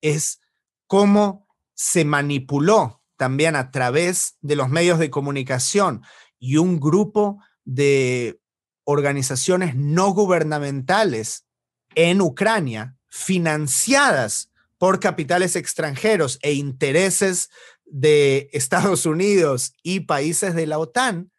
[0.00, 0.40] es
[0.88, 6.02] cómo se manipuló también a través de los medios de comunicación
[6.40, 8.40] y un grupo de
[8.82, 11.43] organizaciones no gubernamentales
[11.94, 17.50] en Ucrania, financiadas por capitales extranjeros e intereses
[17.86, 21.30] de Estados Unidos y países de la OTAN,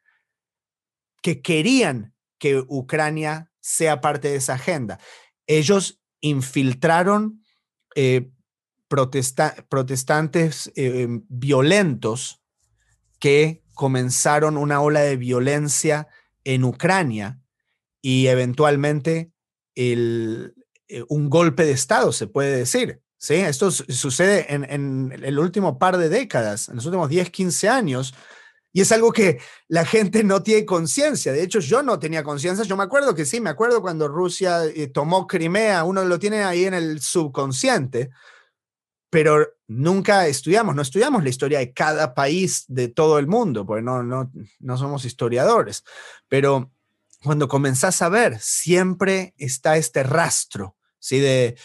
[1.22, 5.00] que querían que Ucrania sea parte de esa agenda.
[5.48, 7.44] Ellos infiltraron
[7.96, 8.30] eh,
[8.88, 12.42] protestantes eh, violentos
[13.20, 16.08] que comenzaron una ola de violencia
[16.44, 17.40] en Ucrania
[18.02, 19.32] y eventualmente
[19.76, 23.02] eh, un golpe de Estado, se puede decir.
[23.18, 23.36] ¿sí?
[23.36, 28.14] Esto sucede en, el último par de décadas, en los últimos 10, 15 años,
[28.72, 31.32] y es algo que la gente no tiene conciencia.
[31.32, 32.66] De hecho, yo no tenía conciencia.
[32.66, 36.44] Yo me acuerdo que sí, me acuerdo cuando Rusia eh, tomó Crimea, uno lo tiene
[36.44, 38.10] ahí en el subconsciente,
[39.10, 43.82] pero nunca estudiamos, no estudiamos la historia de cada país de todo el mundo, porque
[43.82, 45.86] no, no, no somos historiadores.
[46.28, 46.75] Pero
[47.26, 51.20] cuando comenzás a ver, siempre está este rastro, ¿sí?
[51.20, 51.56] De,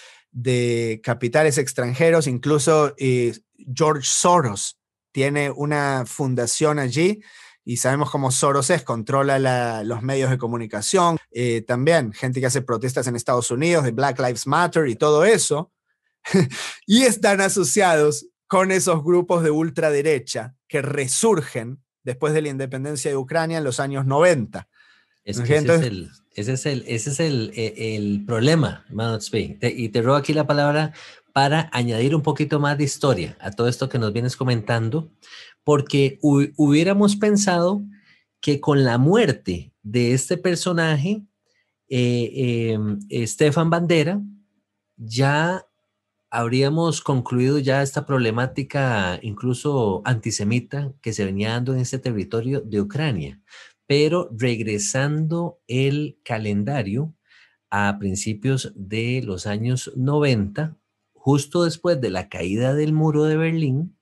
[1.03, 3.37] capitales extranjeros, incluso eh,
[3.75, 4.79] George Soros
[5.13, 7.21] tiene una fundación allí
[7.65, 12.63] y sabemos cómo Soros es, controla los medios de comunicación, eh, también gente que hace
[12.63, 15.73] protestas en Estados Unidos de Black Lives Matter y todo eso,
[16.87, 23.17] y están asociados con esos grupos de ultraderecha que resurgen después de la independencia de
[23.17, 24.70] Ucrania en los años 90
[25.31, 29.19] ese, es el, ese es el, ese es el, e, el, problema, hermano
[29.63, 30.93] y te robo aquí la palabra
[31.33, 35.11] para añadir un poquito más de historia a todo esto que nos vienes comentando,
[35.65, 37.83] porque hubiéramos pensado
[38.41, 41.23] que con la muerte de este personaje,
[41.89, 44.21] eh, em, Stefan Bandera,
[44.97, 45.67] ya
[46.31, 52.81] habríamos concluido ya esta problemática incluso antisemita que se venía dando en este territorio de
[52.81, 53.41] Ucrania.
[53.91, 57.13] Pero regresando el calendario
[57.71, 60.79] a principios de los años 90,
[61.13, 63.99] justo después de la caída del muro de Berlín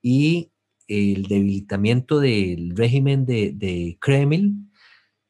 [0.00, 0.50] y
[0.86, 4.72] el debilitamiento del régimen de, Kremlin,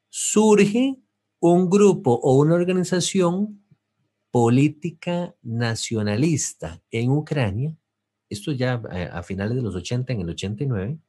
[0.07, 0.95] surge
[1.41, 3.65] un grupo o una organización
[4.31, 7.77] política nacionalista en Ucrania,
[8.29, 10.99] esto ya a, a finales de los 80, en el 89,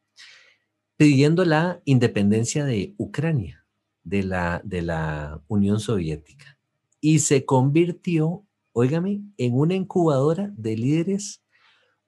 [1.01, 3.67] pidiendo la independencia de Ucrania,
[4.05, 6.59] de la, de la Unión Soviética.
[7.01, 11.43] Y se convirtió, óigame, en una incubadora de líderes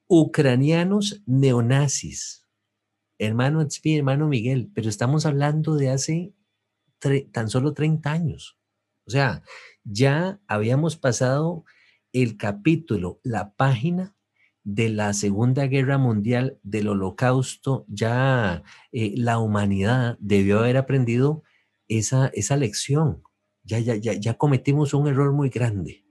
[0.05, 2.45] ucranianos neonazis.
[3.17, 6.35] Hermano hermano Miguel, pero estamos hablando de hace
[7.31, 8.59] tan solo 30 años.
[9.07, 9.41] O sea,
[9.83, 11.65] ya habíamos pasado
[12.11, 14.15] el capítulo, la página
[14.63, 21.43] de la Segunda Guerra Mundial, del Holocausto, ya eh, la humanidad debió haber aprendido
[21.87, 23.21] esa, esa lección.
[23.63, 26.05] Ya, ya, ya, ya cometimos un error muy grande.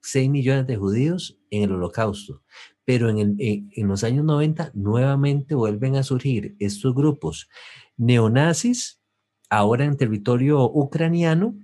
[0.00, 2.42] Seis millones de judíos en el Holocausto.
[2.84, 7.48] Pero en, el, en los años 90 nuevamente vuelven a surgir estos grupos
[7.96, 9.00] neonazis,
[9.48, 11.56] ahora en territorio ucraniano,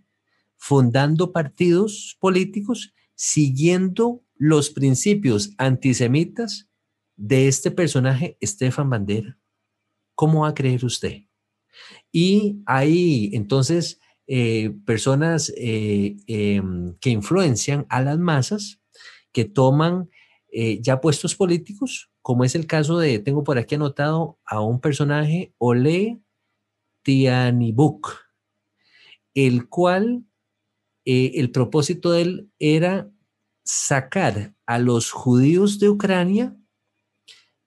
[0.56, 6.68] fundando partidos políticos, siguiendo los principios antisemitas
[7.16, 9.38] de este personaje, Stefan Bandera.
[10.14, 11.24] ¿Cómo va a creer usted?
[12.12, 18.80] Y hay entonces eh, personas eh, em, que influencian a las masas,
[19.32, 20.08] que toman
[20.50, 24.80] eh, ya puestos políticos, como es el caso de, tengo por aquí anotado a un
[24.80, 26.20] personaje, Ole
[27.02, 28.16] Tianibuk,
[29.34, 30.24] el cual
[31.04, 33.10] el propósito de él era
[33.68, 36.56] sacar a los judíos de Ucrania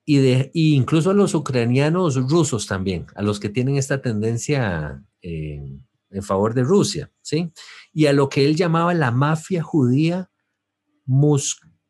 [0.04, 5.78] y de, incluso a los ucranianos rusos también, a los que tienen esta tendencia eh,
[6.10, 7.52] en favor de Rusia, ¿sí?
[7.92, 10.28] Y a lo que él llamaba la mafia judía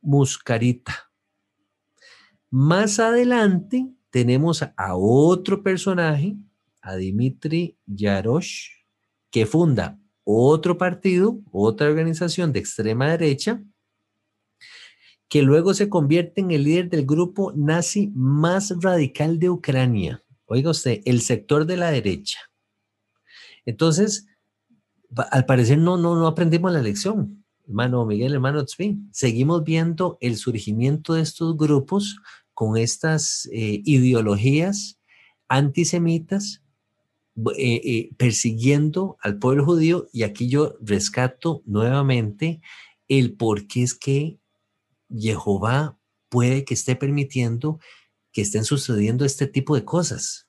[0.03, 1.11] Muscarita.
[2.51, 6.37] Más adelante tenemos a otro personaje,
[6.83, 8.69] a Dimitri Yarosh,
[9.31, 13.65] que funda otro partido, otra organización de extrema derecha,
[15.33, 20.23] que luego se convierte en el líder del grupo nazi más radical de Ucrania.
[20.45, 22.39] Oiga usted, el sector de la derecha.
[23.65, 24.27] Entonces,
[25.31, 28.99] al parecer no, no, no aprendimos la lección, hermano Miguel, hermano Tzvi.
[29.11, 32.19] Seguimos viendo el surgimiento de estos grupos
[32.53, 35.01] con estas eh, ideologías
[35.49, 36.63] antisemitas
[37.57, 42.61] eh, eh, persiguiendo al pueblo judío y aquí yo rescato nuevamente
[43.09, 44.42] el por qué es que
[45.17, 45.99] Jehová
[46.29, 47.81] puede que esté permitiendo
[48.33, 50.49] que estén sucediendo este tipo de cosas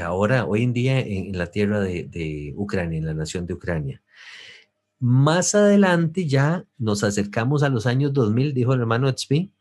[0.00, 4.02] ahora, hoy en día en, la tierra de, Ucrania, en la nación de Ucrania.
[5.00, 9.52] Más adelante ya nos acercamos a los años 2000, dijo el hermano Tzvi,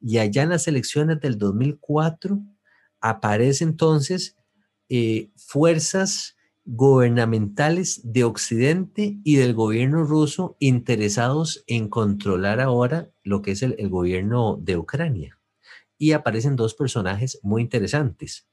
[0.00, 2.40] y allá en las elecciones del 2004
[3.00, 4.36] aparece entonces
[4.88, 13.52] eh, fuerzas gubernamentales de Occidente y del gobierno ruso interesados en controlar ahora lo que
[13.52, 15.38] es el, gobierno de Ucrania.
[15.98, 18.48] Y aparecen dos personajes muy interesantes.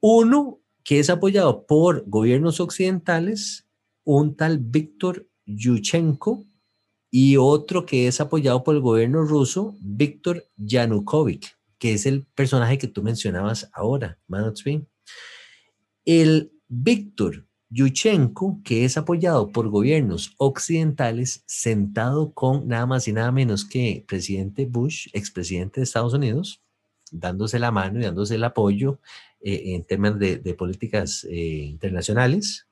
[0.00, 3.66] Uno que es apoyado por gobiernos occidentales,
[4.04, 6.44] un tal Víctor Yushchenko,
[7.10, 12.78] y otro que es apoyado por el gobierno ruso, Víctor Yanukovych, que es el personaje
[12.78, 14.86] que tú mencionabas ahora, Manotsvin.
[16.04, 23.32] El Víctor Yushchenko, que es apoyado por gobiernos occidentales, sentado con nada más y nada
[23.32, 26.62] menos que presidente Bush, expresidente de Estados Unidos,
[27.10, 29.00] dándose la mano y dándose el apoyo
[29.40, 32.66] eh, en temas de, políticas eh, internacionales,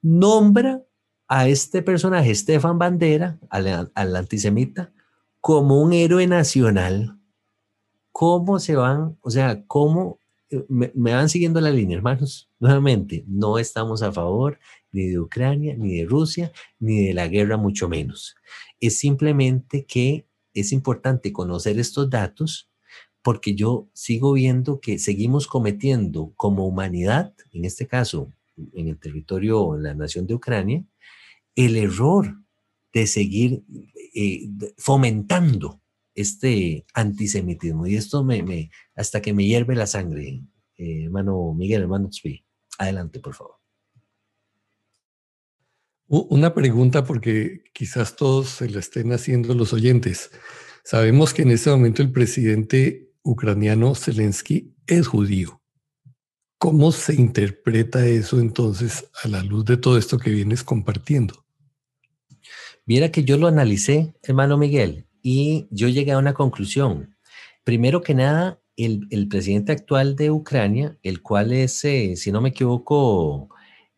[0.00, 0.82] nombra
[1.28, 4.92] a este personaje, Stefan Bandera, al, antisemita,
[5.40, 7.18] como un héroe nacional.
[8.10, 9.16] ¿Cómo se van?
[9.22, 10.18] O sea, ¿cómo
[10.68, 12.50] me, van siguiendo la línea, hermanos?
[12.58, 14.58] Nuevamente, no estamos a favor
[14.90, 18.34] ni de Ucrania, ni de Rusia, ni de la guerra, mucho menos.
[18.80, 22.70] Es simplemente que es importante conocer estos datos
[23.22, 28.32] porque yo sigo viendo que seguimos cometiendo como humanidad, en este caso,
[28.74, 30.84] en el territorio, en la nación de Ucrania,
[31.54, 32.36] el error
[32.92, 33.64] de seguir
[34.14, 35.81] eh, fomentando
[36.14, 37.86] este antisemitismo.
[37.86, 40.42] Y esto me, hasta que me hierve la sangre,
[40.76, 42.44] eh, hermano Miguel, hermano Tzvi.
[42.78, 43.56] Adelante, por favor.
[46.08, 50.30] Una pregunta porque quizás todos se la estén haciendo los oyentes.
[50.84, 55.62] Sabemos que en este momento el presidente ucraniano Zelensky es judío.
[56.58, 61.46] ¿Cómo se interpreta eso entonces a la luz de todo esto que vienes compartiendo?
[62.84, 67.16] Mira que yo lo analicé, hermano Miguel, y yo llegué a una conclusión.
[67.64, 72.50] Primero que nada, el, presidente actual de Ucrania, el cual es, eh, si no me
[72.50, 73.48] equivoco,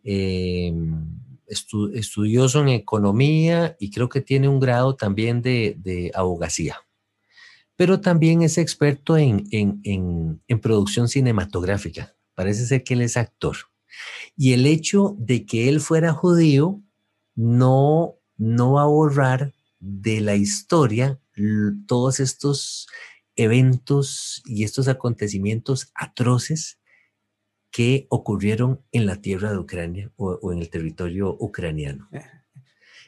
[0.03, 6.77] em, estudioso en economía y creo que tiene un grado también de, abogacía,
[7.77, 12.15] pero también es experto en, en producción cinematográfica.
[12.35, 13.57] Parece ser que él es actor.
[14.37, 16.83] Y el hecho de que él fuera judío
[17.37, 19.54] no no va a borrar
[19.85, 21.21] de la historia
[21.87, 22.87] todos estos
[23.37, 26.79] eventos y estos acontecimientos atroces
[27.71, 32.09] que ocurrieron en la tierra de Ucrania o, en el territorio ucraniano.
[32.13, 32.23] Eh.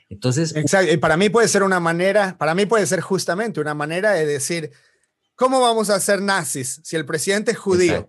[0.08, 1.00] Entonces, Exacto.
[1.00, 4.72] para mí puede ser una manera, para mí puede ser justamente una manera de decir,
[5.36, 8.08] ¿Cómo vamos a ser nazis si el presidente es judío?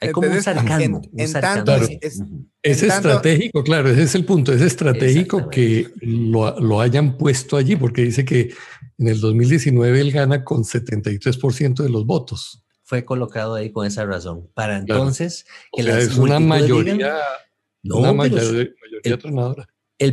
[0.00, 1.02] Hay como un sarcasmo.
[1.16, 2.22] En, tanto, es,
[2.62, 4.52] estratégico, claro, ese es el punto.
[4.52, 8.54] Es estratégico que lo, lo, hayan puesto allí, porque dice que
[8.98, 12.64] en el 2019 él gana con 73% de los votos.
[12.84, 14.48] Fue colocado ahí con esa razón.
[14.54, 17.18] Para entonces, que es una mayoría,
[17.82, 19.18] no, una mayoría, mayoría el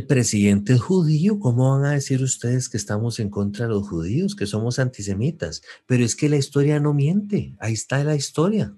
[0.06, 4.34] presidente es judío, ¿cómo van a decir ustedes que estamos en contra de los judíos,
[4.34, 5.62] que somos antisemitas?
[5.86, 8.76] Pero es que la historia no miente, ahí está la historia.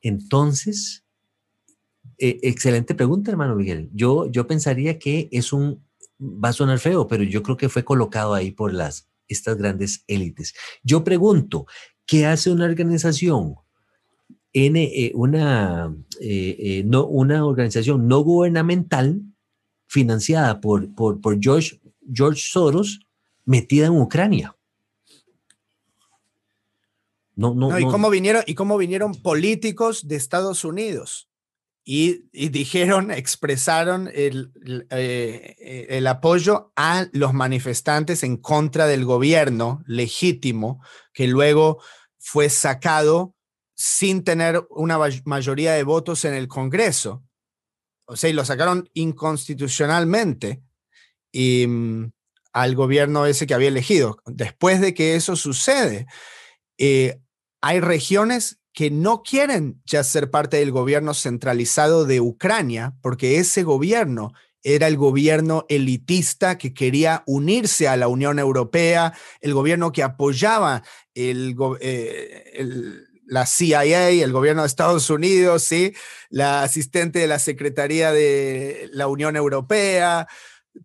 [0.00, 1.04] Entonces,
[2.16, 3.90] eh, excelente pregunta, hermano Miguel.
[3.92, 5.84] Yo, yo pensaría que es un,
[6.18, 10.02] va a sonar feo, pero yo creo que fue colocado ahí por las, estas grandes
[10.06, 10.54] élites.
[10.82, 11.66] Yo pregunto,
[12.06, 13.56] ¿qué hace una organización?
[14.54, 19.22] Eh, una, eh, no, una organización no gubernamental
[19.92, 21.78] financiada por, por, por George,
[22.10, 23.00] George Soros
[23.44, 24.56] metida en Ucrania.
[27.34, 31.28] No, no, ¿y, Cómo vinieron, ¿Y cómo vinieron políticos de Estados Unidos
[31.84, 34.52] y, dijeron, expresaron el,
[34.90, 40.80] eh, el, apoyo a los manifestantes en contra del gobierno legítimo
[41.12, 41.82] que luego
[42.18, 43.34] fue sacado
[43.74, 47.24] sin tener una mayoría de votos en el Congreso.
[48.12, 50.62] O sea, y lo sacaron inconstitucionalmente
[51.32, 52.12] y, mm,
[52.52, 54.18] al gobierno ese que había elegido.
[54.26, 56.06] Después de que eso sucede,
[56.78, 57.20] eh,
[57.60, 63.62] hay regiones que no quieren ya ser parte del gobierno centralizado de Ucrania, porque ese
[63.62, 64.32] gobierno
[64.62, 70.82] era el gobierno elitista que quería unirse a la Unión Europea, el gobierno que apoyaba
[71.14, 75.94] el, eh, la CIA, el gobierno de Estados Unidos, ¿sí?
[76.30, 80.28] la asistente de la Secretaría de la Unión Europea,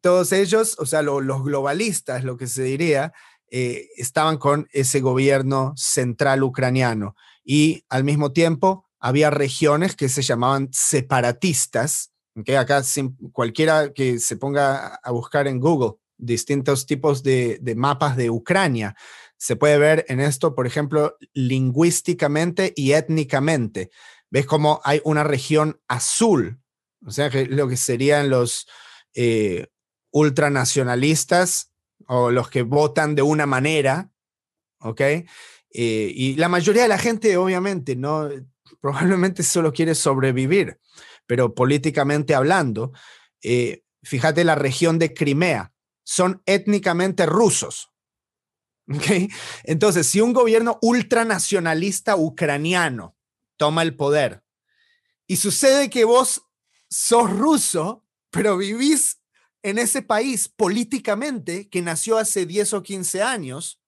[0.01, 3.13] todos ellos, o sea, los globalistas, lo que se diría,
[3.49, 7.15] eh, estaban con ese gobierno central ucraniano.
[7.43, 12.11] Y al mismo tiempo había regiones que se llamaban separatistas,
[12.43, 12.83] que acá
[13.31, 18.95] cualquiera que se ponga a buscar en Google distintos tipos de, mapas de Ucrania,
[19.37, 23.91] se puede ver en esto, por ejemplo, lingüísticamente y étnicamente.
[24.29, 26.59] Ves cómo hay una región azul,
[27.05, 28.67] o sea, lo que serían los
[29.13, 29.67] eh,
[30.11, 31.71] ultranacionalistas
[32.07, 34.11] o los que votan de una manera,
[34.79, 35.01] ¿ok?
[35.01, 35.25] Eh,
[35.71, 38.29] y la mayoría de la gente, obviamente, no,
[38.81, 40.79] probablemente solo quiere sobrevivir,
[41.25, 42.91] pero políticamente hablando,
[43.41, 45.73] eh, fíjate la región de Crimea,
[46.03, 47.91] son étnicamente rusos.
[48.95, 49.29] ¿okay?
[49.63, 53.15] Entonces, si un gobierno ultranacionalista ucraniano
[53.57, 54.43] toma el poder
[55.25, 56.43] y sucede que vos
[56.89, 59.21] sos ruso, pero vivís
[59.63, 63.81] en ese país políticamente que nació hace 10 o 15 años,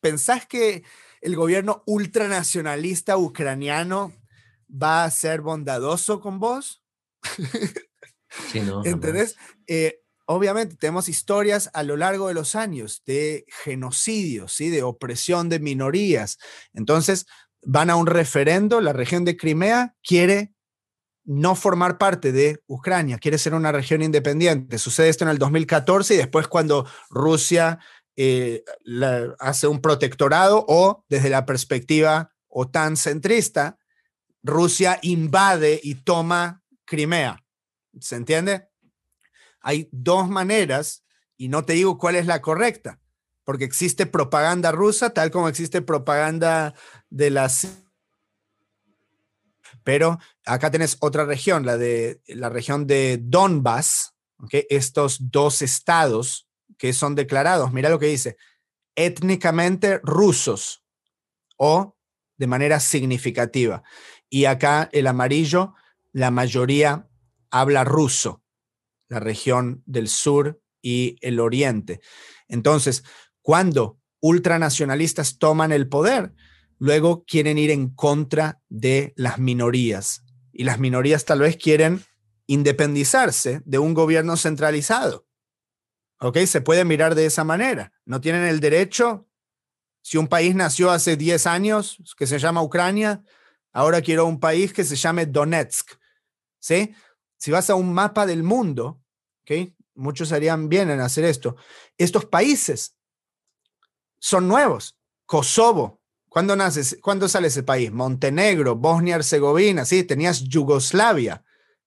[0.00, 0.84] ¿pensás que
[1.20, 4.12] el gobierno ultranacionalista ucraniano
[4.70, 6.82] va a ser bondadoso con vos?
[8.50, 9.36] Sí, no, ¿Entendés?
[9.66, 10.01] Eh,
[10.32, 14.68] obviamente tenemos historias a lo largo de los años de genocidio, ¿sí?
[14.68, 16.38] de opresión de minorías.
[16.72, 17.26] Entonces,
[17.62, 20.52] van a un referendo, la región de Crimea quiere
[21.24, 24.78] no formar parte de Ucrania, quiere ser una región independiente.
[24.78, 27.78] Sucede esto en el 2014 y después cuando Rusia
[28.16, 28.64] eh,
[29.38, 33.78] hace un protectorado o desde la perspectiva OTAN centrista,
[34.42, 37.42] Rusia invade y toma Crimea.
[38.00, 38.71] ¿Se entiende?
[39.62, 41.04] Hay dos maneras
[41.36, 43.00] y no te digo cuál es la correcta,
[43.44, 46.74] porque existe propaganda rusa tal como existe propaganda
[47.10, 47.82] de las
[49.84, 54.14] pero acá tenés otra región, la de la región de Donbass,
[54.50, 56.48] estos dos estados
[56.78, 58.36] que son declarados, mira lo que dice,
[58.94, 60.84] étnicamente rusos
[61.56, 61.96] o
[62.36, 63.82] de manera significativa.
[64.28, 65.74] Y acá el amarillo,
[66.12, 67.08] la mayoría
[67.50, 68.41] habla ruso,
[69.12, 72.00] la región del sur y el oriente.
[72.48, 73.04] Entonces,
[73.42, 76.32] cuando ultranacionalistas toman el poder,
[76.78, 80.24] luego quieren ir en contra de las minorías.
[80.50, 82.02] Y las minorías tal vez quieren
[82.46, 85.26] independizarse de un gobierno centralizado.
[86.18, 86.38] ¿Ok?
[86.46, 87.92] Se puede mirar de esa manera.
[88.06, 89.28] No tienen el derecho,
[90.00, 93.22] si un país nació hace 10 años, que se llama Ucrania,
[93.72, 95.90] ahora quiero un país que se llame Donetsk.
[96.58, 96.94] ¿Sí?
[97.36, 99.01] Si vas a un mapa del mundo,
[99.42, 99.72] ¿ok?
[99.94, 101.56] Muchos harían bien en hacer esto.
[101.98, 102.96] Estos países
[104.18, 104.98] son nuevos.
[105.26, 106.56] Kosovo, ¿Cuándo,
[107.02, 107.92] ¿Cuándo sale ese país?
[107.92, 111.44] Montenegro, Bosnia-Herzegovina, sí, tenías Yugoslavia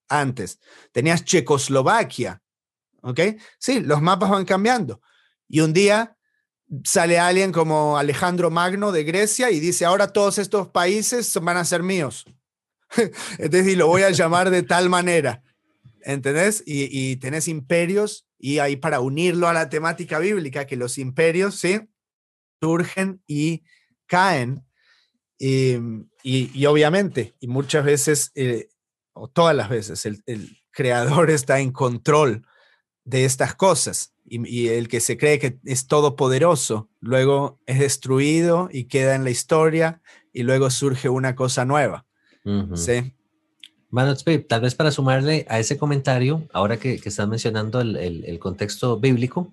[0.07, 0.59] antes,
[0.91, 2.43] tenías Checoslovaquia,
[3.01, 3.19] ¿ok?
[3.57, 5.01] Sí, los mapas van cambiando.
[5.47, 6.15] Y un día
[6.83, 11.65] sale alguien como Alejandro Magno de Grecia y dice, ahora todos estos países van a
[11.65, 12.25] ser míos.
[13.39, 15.41] Entonces, lo voy a llamar de tal manera,
[16.05, 16.63] ¿entendés?
[16.65, 21.55] Y, y tenés imperios y ahí para unirlo a la temática bíblica, que los imperios,
[21.55, 21.81] ¿sí?
[22.61, 23.63] Surgen y
[24.05, 24.63] caen
[25.39, 28.69] em, y, obviamente, y muchas veces, eh,
[29.13, 30.23] o todas las veces, el,
[30.71, 32.45] creador está en control
[33.05, 38.85] de estas cosas y, el que se cree que es todopoderoso, luego es destruido y
[38.85, 40.01] queda en la historia
[40.33, 42.05] y luego surge una cosa nueva.
[42.75, 43.14] ¿sí?
[44.47, 49.51] Tal vez para sumarle a ese comentario, ahora que, que estás mencionando el, contexto bíblico,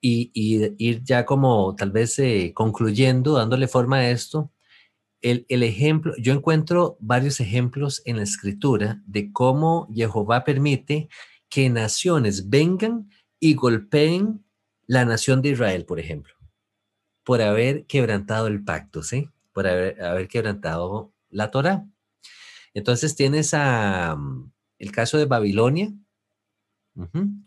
[0.00, 0.30] y,
[0.78, 4.50] ir ya como tal vez eh, concluyendo, dándole forma a esto,
[5.20, 11.08] el, el, ejemplo, yo encuentro varios ejemplos en la escritura de cómo Jehová permite
[11.48, 14.44] que naciones vengan y golpeen
[14.86, 16.34] la nación de Israel, por ejemplo,
[17.24, 19.28] por haber quebrantado el pacto, ¿sí?
[19.52, 21.86] Por haber, haber quebrantado la Torah.
[22.74, 25.92] Entonces tienes a, mm, el caso de Babilonia,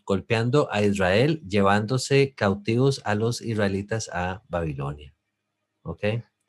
[0.04, 5.14] golpeando a Israel, llevándose cautivos a los israelitas a Babilonia.
[5.82, 6.00] ¿Ok?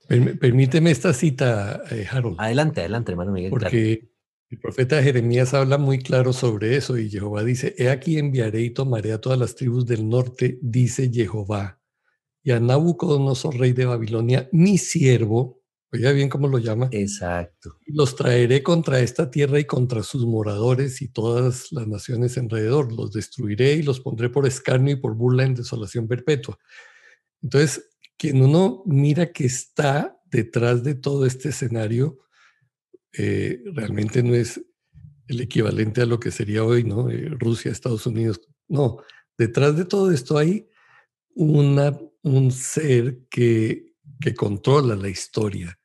[0.07, 2.37] Permíteme esta cita, eh, Harold.
[2.39, 3.51] Adelante, adelante, hermano Miguel.
[3.51, 4.09] Porque
[4.49, 8.69] el profeta Jeremías habla muy claro sobre eso y Jehová dice, he aquí enviaré y
[8.69, 11.81] tomaré a todas las tribus del norte, dice Jehová,
[12.41, 15.56] y a Nabucodonosor, rey de Babilonia, mi siervo,
[15.91, 16.89] oiga bien cómo lo llama.
[16.91, 17.77] Exacto.
[17.85, 22.91] Los traeré contra esta tierra y contra sus moradores y todas las naciones alrededor.
[22.93, 26.57] Los destruiré y los pondré por escarnio y por burla en desolación perpetua.
[27.41, 32.19] Entonces, quien uno mira que está detrás de todo este escenario,
[33.13, 34.61] eh, realmente no es
[35.27, 37.09] el equivalente a lo que sería hoy, ¿no?
[37.09, 38.41] Eh, Rusia, Estados Unidos.
[38.67, 38.97] No,
[39.37, 40.69] detrás de todo esto hay
[41.35, 43.86] una, un ser que,
[44.19, 45.79] que controla la historia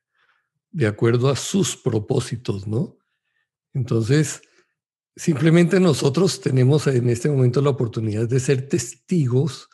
[0.71, 2.97] de acuerdo a sus propósitos, ¿no?
[3.73, 4.41] Entonces,
[5.15, 9.69] simplemente nosotros tenemos en este momento la oportunidad de ser testigos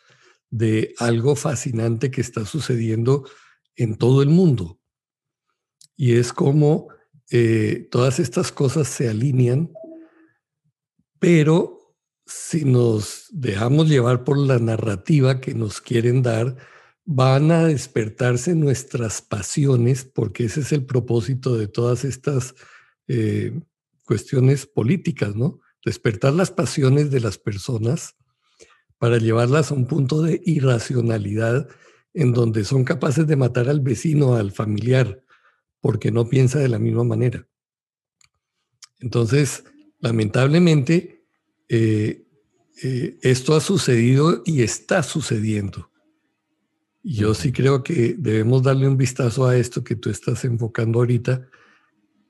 [0.50, 3.30] de algo fascinante que está sucediendo
[3.76, 4.80] en todo el mundo.
[5.96, 6.90] Y es como
[7.30, 9.72] eh, todas estas cosas se alinean,
[11.20, 11.96] pero
[12.26, 16.58] si nos dejamos llevar por la narrativa que nos quieren dar,
[17.12, 22.54] van a despertarse nuestras pasiones, porque ese es el propósito de todas estas
[23.08, 23.60] eh,
[24.06, 25.60] cuestiones políticas, ¿no?
[25.84, 28.16] Despertar las pasiones de las personas
[29.00, 31.68] para llevarlas a un punto de irracionalidad
[32.14, 35.24] en donde son capaces de matar al vecino, al familiar,
[35.82, 37.48] porque no piensa de la misma manera.
[39.00, 39.64] Entonces,
[39.98, 41.26] lamentablemente,
[41.70, 42.28] eh,
[42.84, 45.89] eh, esto ha sucedido y está sucediendo.
[47.04, 51.48] Yo sí creo que debemos darle un vistazo a esto que tú estás enfocando ahorita,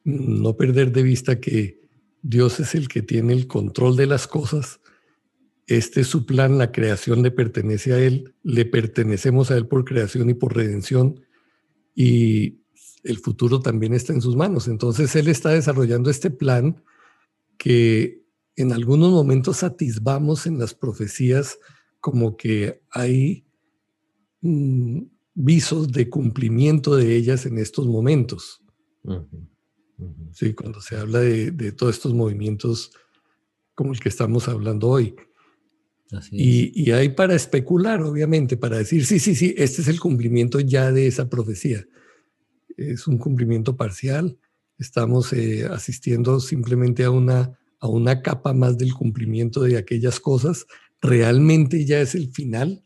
[0.04, 1.80] no perder de vista que
[2.22, 4.80] Dios es el que tiene el control de las cosas.
[5.66, 9.86] Este es su plan, la creación le pertenece a Él, le pertenecemos a Él por
[9.86, 11.22] creación y por redención.
[11.96, 12.60] Y
[13.04, 14.68] el futuro también está en sus manos.
[14.68, 16.84] Entonces Él está desarrollando este plan
[17.58, 18.24] que
[18.56, 21.60] en algunos momentos atisbamos en las profecías
[22.00, 23.46] como que hay
[24.42, 25.02] mm,
[25.34, 28.62] visos de cumplimiento de ellas en estos momentos.
[30.34, 32.92] Sí, cuando se habla de, de, todos estos movimientos
[33.76, 35.16] como el que estamos hablando hoy.
[36.32, 40.60] Y, y, hay para especular, obviamente, para decir, sí, sí, sí, este es el cumplimiento
[40.60, 41.86] ya de esa profecía.
[42.78, 44.38] Es un cumplimiento parcial,
[44.80, 50.66] estamos eh, asistiendo simplemente a una, a una capa más del cumplimiento de aquellas cosas,
[51.00, 52.82] realmente ya es el final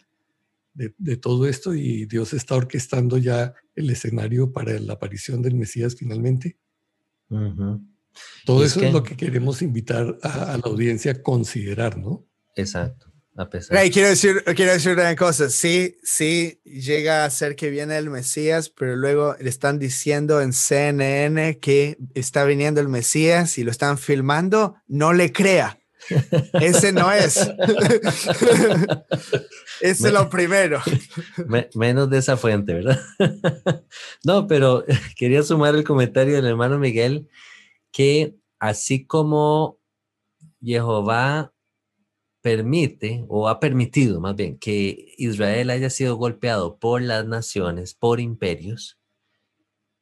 [0.74, 5.96] de, todo esto y Dios está orquestando ya el escenario para la aparición del Mesías
[5.96, 6.58] finalmente.
[8.46, 12.26] Todo eso es, lo que queremos invitar a, a la audiencia a considerar, ¿no?
[12.56, 13.14] Exacto
[13.92, 18.70] quiero, decir, quiero decir una cosa, sí, sí, llega a ser que viene el Mesías,
[18.70, 23.98] pero luego le están diciendo en CNN que está viniendo el Mesías y lo están
[23.98, 25.80] filmando, no le crea.
[26.60, 27.38] Ese no es.
[29.82, 30.82] Ese es lo primero.
[31.76, 33.00] menos de esa fuente, ¿verdad?
[34.24, 34.84] no, pero
[35.18, 37.28] quería sumar el comentario del hermano Miguel
[37.92, 39.80] que así como
[40.62, 41.54] Jehová
[42.42, 48.20] permite o ha permitido más bien que Israel haya sido golpeado por las naciones, por
[48.20, 49.00] imperios,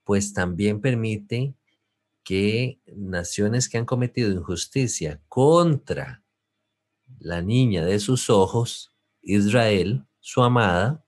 [0.04, 1.54] pues también permite
[2.32, 6.24] que naciones que han cometido injusticia contra
[7.20, 11.04] la niña de sus ojos, Israel, su amada,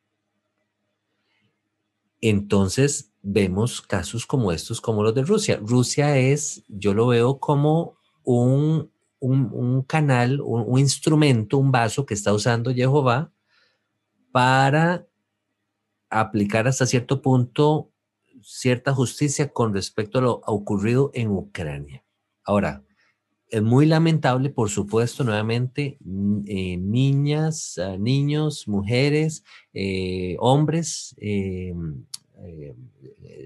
[2.19, 5.61] entonces vemos casos como estos, como los de Rusia.
[5.63, 12.33] Rusia es, yo lo veo como un un, canal, un, instrumento, un vaso que está
[12.33, 13.31] usando Jehová
[14.33, 15.07] para
[16.09, 17.92] aplicar hasta cierto punto
[18.43, 22.03] cierta justicia con respecto a lo ocurrido en Ucrania.
[22.43, 22.83] Ahora,
[23.53, 25.99] es muy lamentable, por supuesto, nuevamente,
[26.47, 31.71] eh, niñas, ah, niños, mujeres, eh, hombres, eh,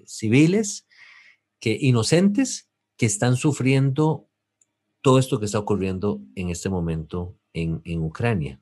[0.06, 0.88] civiles,
[1.60, 4.28] que inocentes, que están sufriendo
[5.02, 8.62] todo esto que está ocurriendo en este momento en, Ucrania.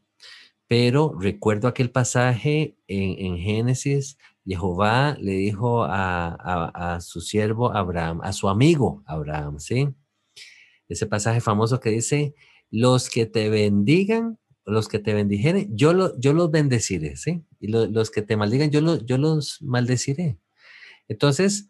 [0.68, 4.18] Pero recuerdo aquel pasaje en, Génesis,
[4.54, 9.90] Jehová le dijo a, su siervo Abraham, a su amigo Abraham, ¿sí?
[10.88, 12.36] Ese pasaje famoso que dice,
[12.70, 17.44] los que te bendigan, los que te bendijeren, yo, yo los bendeciré, ¿sí?
[17.60, 20.38] Y los que te maldigan, yo, yo los maldeciré.
[21.08, 21.70] Entonces,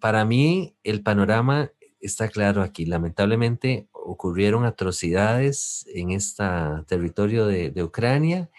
[0.00, 2.86] para mí el panorama está claro aquí.
[2.86, 6.44] Lamentablemente ocurrieron atrocidades en este
[6.86, 8.50] territorio de, Ucrania.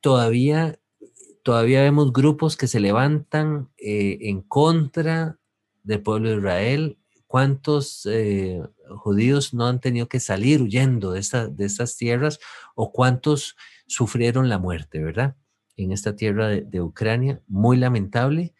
[0.00, 0.78] Todavía,
[1.44, 5.38] todavía vemos grupos que se levantan eh, en contra
[5.84, 6.98] del pueblo de Israel.
[7.28, 8.60] ¿Cuántos eh,
[8.96, 11.20] judíos no han tenido que salir huyendo de,
[11.52, 12.40] de estas tierras
[12.74, 15.36] o cuántos sufrieron la muerte, verdad?
[15.76, 18.54] En esta tierra de, de Ucrania, muy lamentable.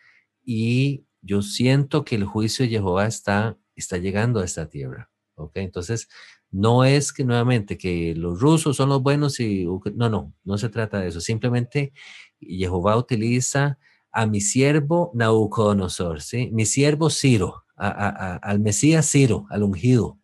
[0.45, 5.11] Y yo siento que el juicio de Jehová está está llegando a esta tierra.
[5.37, 5.57] ¿ok?
[5.57, 6.09] Entonces,
[6.51, 10.69] no es que nuevamente que los rusos son los buenos y no, no, no se
[10.69, 11.21] trata de eso.
[11.21, 11.93] Simplemente
[12.49, 13.79] Jehová utiliza
[14.13, 16.51] a mi siervo Nabucodonosor, ¿sí?
[16.53, 20.19] Mi siervo Ciro, al Mesías Ciro, al ungido.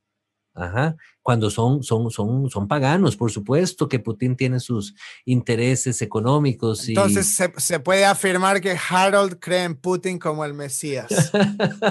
[0.54, 0.96] Ajá.
[1.22, 4.94] Cuando son, son, son, son paganos, por supuesto que Putin tiene sus
[5.24, 6.88] intereses económicos.
[6.88, 6.92] Y...
[6.92, 11.32] Entonces se, se puede afirmar que Harold cree en Putin como el Mesías.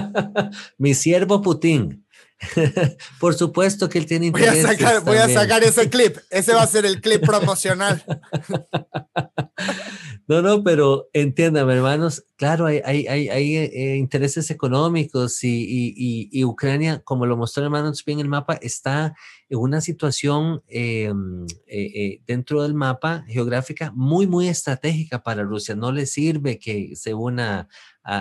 [0.78, 2.04] Mi siervo Putin.
[3.20, 4.64] Por supuesto que él tiene intereses.
[4.64, 6.16] Voy a, sacar, voy a sacar ese clip.
[6.30, 8.04] Ese va a ser el clip promocional.
[10.26, 17.26] No, no, pero entiéndame, hermanos, claro, hay, hay, hay, eh, intereses económicos y, Ucrania, como
[17.26, 19.16] lo mostró el hermano en el mapa, está
[19.50, 25.74] en una situación em, eh, eh, dentro del mapa geográfica muy, muy estratégica para Rusia.
[25.74, 27.68] No le sirve que se una,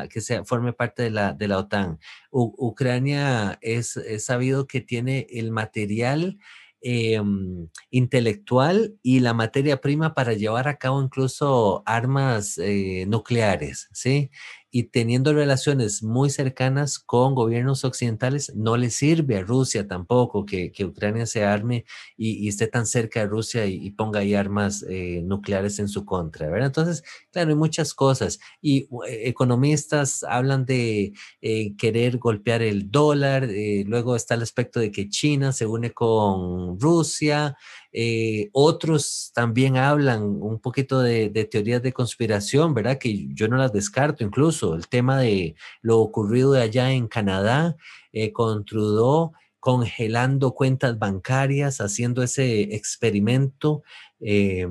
[0.10, 2.00] que se forme parte de la, de la OTAN.
[2.32, 6.38] Ucrania es, es sabido que tiene el material
[6.82, 14.32] Em, intelectual y la materia prima para llevar a cabo incluso armas eh, nucleares, ¿sí?
[14.72, 20.72] Y teniendo relaciones muy cercanas con gobiernos occidentales, no le sirve a Rusia tampoco que,
[20.80, 21.86] Ucrania se arme
[22.18, 26.50] y, esté tan cerca de Rusia y, ponga ahí armas eh, nucleares en su contra,
[26.50, 26.68] ¿verdad?
[26.68, 33.50] Entonces, claro, hay muchas cosas y eh, economistas hablan de eh, querer golpear el dólar,
[33.86, 37.58] luego está el aspecto de que China se une con Rusia,
[37.92, 43.00] eh, otros también hablan un poquito de, teorías de conspiración, ¿verdad?
[43.00, 47.76] Que yo no las descarto, incluso el tema de lo ocurrido de allá en Canadá
[48.14, 53.84] eh, con Trudeau congelando cuentas bancarias, haciendo ese experimento.
[54.22, 54.68] Eh,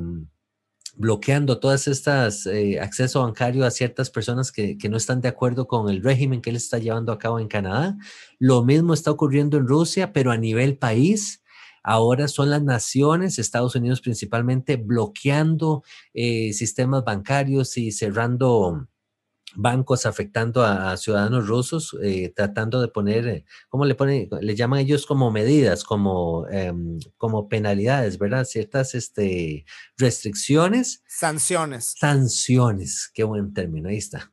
[0.97, 2.49] bloqueando todas estas
[2.81, 6.57] acceso bancario a ciertas personas que, no están de acuerdo con el régimen que él
[6.57, 7.97] está llevando a cabo en Canadá.
[8.41, 11.41] Lo mismo está ocurriendo en Rusia, pero a nivel país.
[11.91, 15.82] Ahora son las naciones, Estados Unidos principalmente, bloqueando
[16.12, 18.86] eh, sistemas bancarios y cerrando
[19.55, 24.28] bancos afectando a, ciudadanos rusos, eh, tratando de poner, eh, ¿cómo le ponen?
[24.39, 28.45] Le llaman ellos como medidas, como, em, como penalidades, ¿verdad?
[28.45, 29.64] Ciertas este,
[29.97, 31.03] restricciones.
[31.07, 31.95] Sanciones.
[31.99, 34.30] Sanciones, qué buen término, ahí está,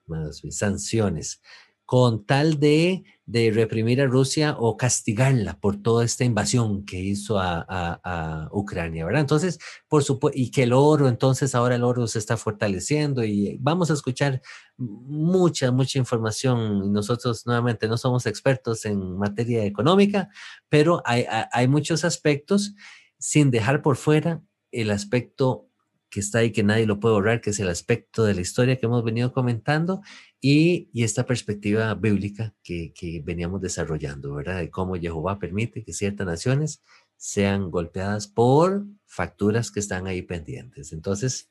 [0.49, 1.39] sanciones
[1.85, 8.49] con tal de, reprimir a Rusia o castigarla por toda esta invasión que hizo a,
[8.51, 9.21] Ucrania, ¿verdad?
[9.21, 13.57] Entonces, por supuesto, y que el oro, entonces ahora el oro se está fortaleciendo y
[13.59, 14.41] vamos a escuchar
[14.77, 16.91] mucha, mucha información.
[16.91, 20.29] Nosotros nuevamente no somos expertos en materia económica,
[20.69, 22.73] pero hay, hay muchos aspectos
[23.19, 25.69] sin dejar por fuera el aspecto
[26.15, 28.77] que está ahí, que nadie lo puede borrar, que es el aspecto de la historia
[28.77, 30.01] que hemos venido comentando
[30.39, 34.59] y, esta perspectiva bíblica que, veníamos desarrollando, ¿verdad?
[34.59, 36.81] De cómo Jehová permite que ciertas naciones
[37.17, 40.93] sean golpeadas por facturas que están ahí pendientes.
[40.93, 41.49] Entonces,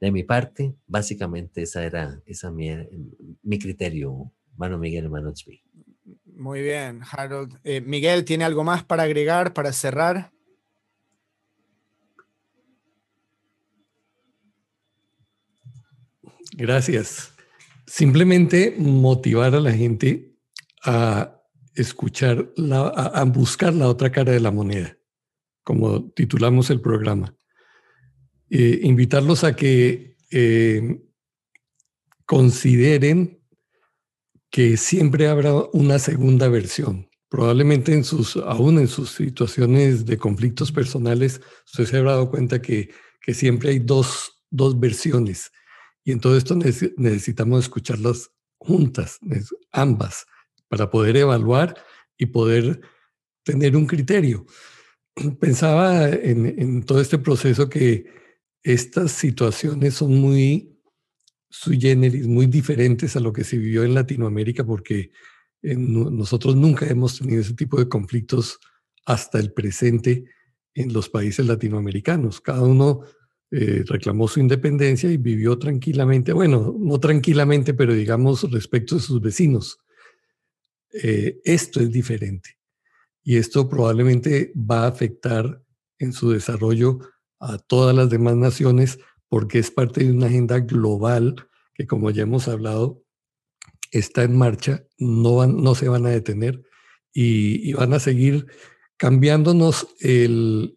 [0.00, 2.70] de mi parte, básicamente esa era esa mi,
[3.42, 5.62] mi criterio, hermano Miguel, hermano Tzvi.
[6.24, 7.58] Muy bien, Harold.
[7.62, 10.32] Eh, Miguel, ¿tiene algo más para agregar, para cerrar?
[16.52, 17.32] Gracias.
[17.86, 20.34] Simplemente motivar a la gente
[20.84, 21.40] a
[21.74, 22.52] escuchar,
[22.94, 24.96] a, buscar la otra cara de la moneda,
[25.62, 27.34] como titulamos el programa.
[28.48, 31.00] Eh, invitarlos a que eh,
[32.24, 33.42] consideren
[34.50, 37.08] que siempre habrá una segunda versión.
[37.28, 42.62] Probablemente en sus, aún en sus situaciones de conflictos personales, usted se habrá dado cuenta
[42.62, 42.90] que,
[43.20, 45.50] que siempre hay dos, dos versiones
[46.06, 49.18] y en todo esto necesitamos escucharlas juntas,
[49.72, 50.24] ambas,
[50.68, 51.74] para poder evaluar
[52.16, 52.80] y poder
[53.42, 54.46] tener un criterio.
[55.40, 58.06] Pensaba en, todo este proceso que
[58.62, 60.78] estas situaciones son muy
[61.50, 65.10] sui generis, muy diferentes a lo que se vivió en Latinoamérica, porque
[65.62, 68.60] nosotros nunca hemos tenido ese tipo de conflictos
[69.06, 70.24] hasta el presente
[70.72, 72.40] en los países latinoamericanos.
[72.40, 73.02] Cada uno
[73.50, 79.20] eh, reclamó su independencia y vivió tranquilamente, bueno, no tranquilamente, pero digamos respecto de sus
[79.20, 79.78] vecinos.
[81.02, 82.58] eh, esto es diferente.
[83.22, 85.62] Y esto probablemente va a afectar
[85.98, 87.00] en su desarrollo
[87.40, 91.34] a todas las demás naciones porque es parte de una agenda global
[91.74, 93.02] que, como ya hemos hablado,
[93.90, 96.62] está en marcha, no, van, no se van a detener
[97.12, 98.46] y, van a seguir
[98.96, 100.76] cambiándonos el,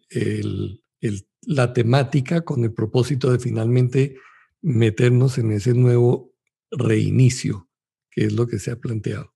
[1.50, 4.14] la temática con el propósito de finalmente
[4.62, 6.32] meternos en ese nuevo
[6.70, 7.68] reinicio,
[8.08, 9.34] que es lo que se ha planteado.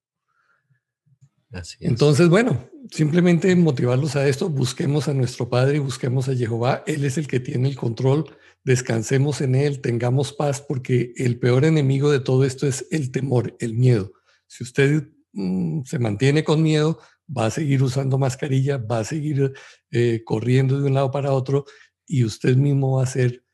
[1.80, 7.18] Entonces, bueno, simplemente motivarlos a esto, busquemos a nuestro Padre, busquemos a Jehová, Él es
[7.18, 8.26] el que tiene el control,
[8.62, 13.56] descansemos en Él, tengamos paz, porque el peor enemigo de todo esto es el temor,
[13.58, 14.12] el miedo.
[14.46, 19.52] Si usted mm, se mantiene con miedo, va a seguir usando mascarilla, va a seguir
[19.90, 21.64] eh, corriendo de un lado para otro
[22.06, 23.44] y usted mismo va a ser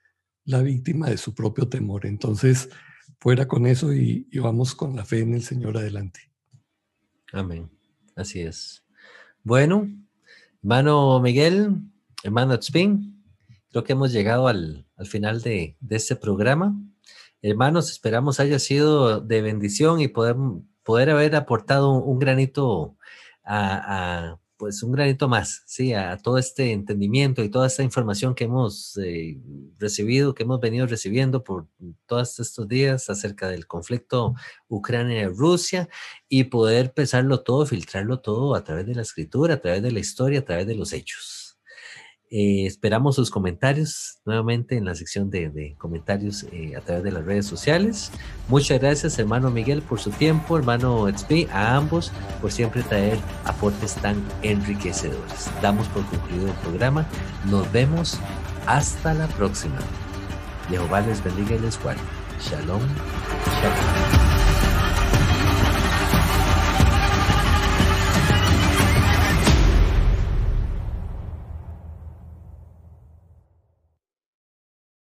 [0.45, 2.07] la víctima de su propio temor.
[2.07, 2.69] Entonces,
[3.19, 6.31] fuera con eso y vamos con la fe en el Señor adelante.
[7.33, 7.71] Amén.
[8.17, 8.85] Así es.
[9.43, 9.89] Bueno,
[10.63, 11.77] hermano Miguel,
[12.23, 13.25] hermano Spin,
[13.71, 16.77] creo que hemos llegado al, final de, este programa.
[17.41, 20.37] Hermanos, esperamos haya sido de bendición y poder,
[20.83, 22.97] poder haber aportado un, granito
[23.45, 28.45] a, pues un granito más, sí, a todo este entendimiento y toda esta información que
[28.45, 29.39] hemos eh,
[29.79, 31.67] recibido, que hemos venido recibiendo por
[32.05, 34.35] todos estos días acerca del conflicto
[34.69, 35.89] Ucrania-Rusia
[36.29, 40.01] y poder pesarlo todo, filtrarlo todo a través de la escritura, a través de la
[40.01, 41.40] historia, a través de los hechos.
[42.33, 47.25] Eh, esperamos sus comentarios nuevamente en la sección de, comentarios eh, a través de las
[47.25, 48.13] redes sociales.
[48.49, 53.95] Muchas gracias, hermano Miguel, por su tiempo, hermano XP, a ambos por siempre traer aportes
[53.97, 55.51] tan enriquecedores.
[55.61, 57.05] Damos por concluido el programa.
[57.51, 58.21] Nos vemos
[58.67, 59.79] hasta la próxima.
[60.69, 62.01] Jehová les bendiga y les guarde.
[62.41, 62.81] Shalom.
[63.61, 64.10] Shalom.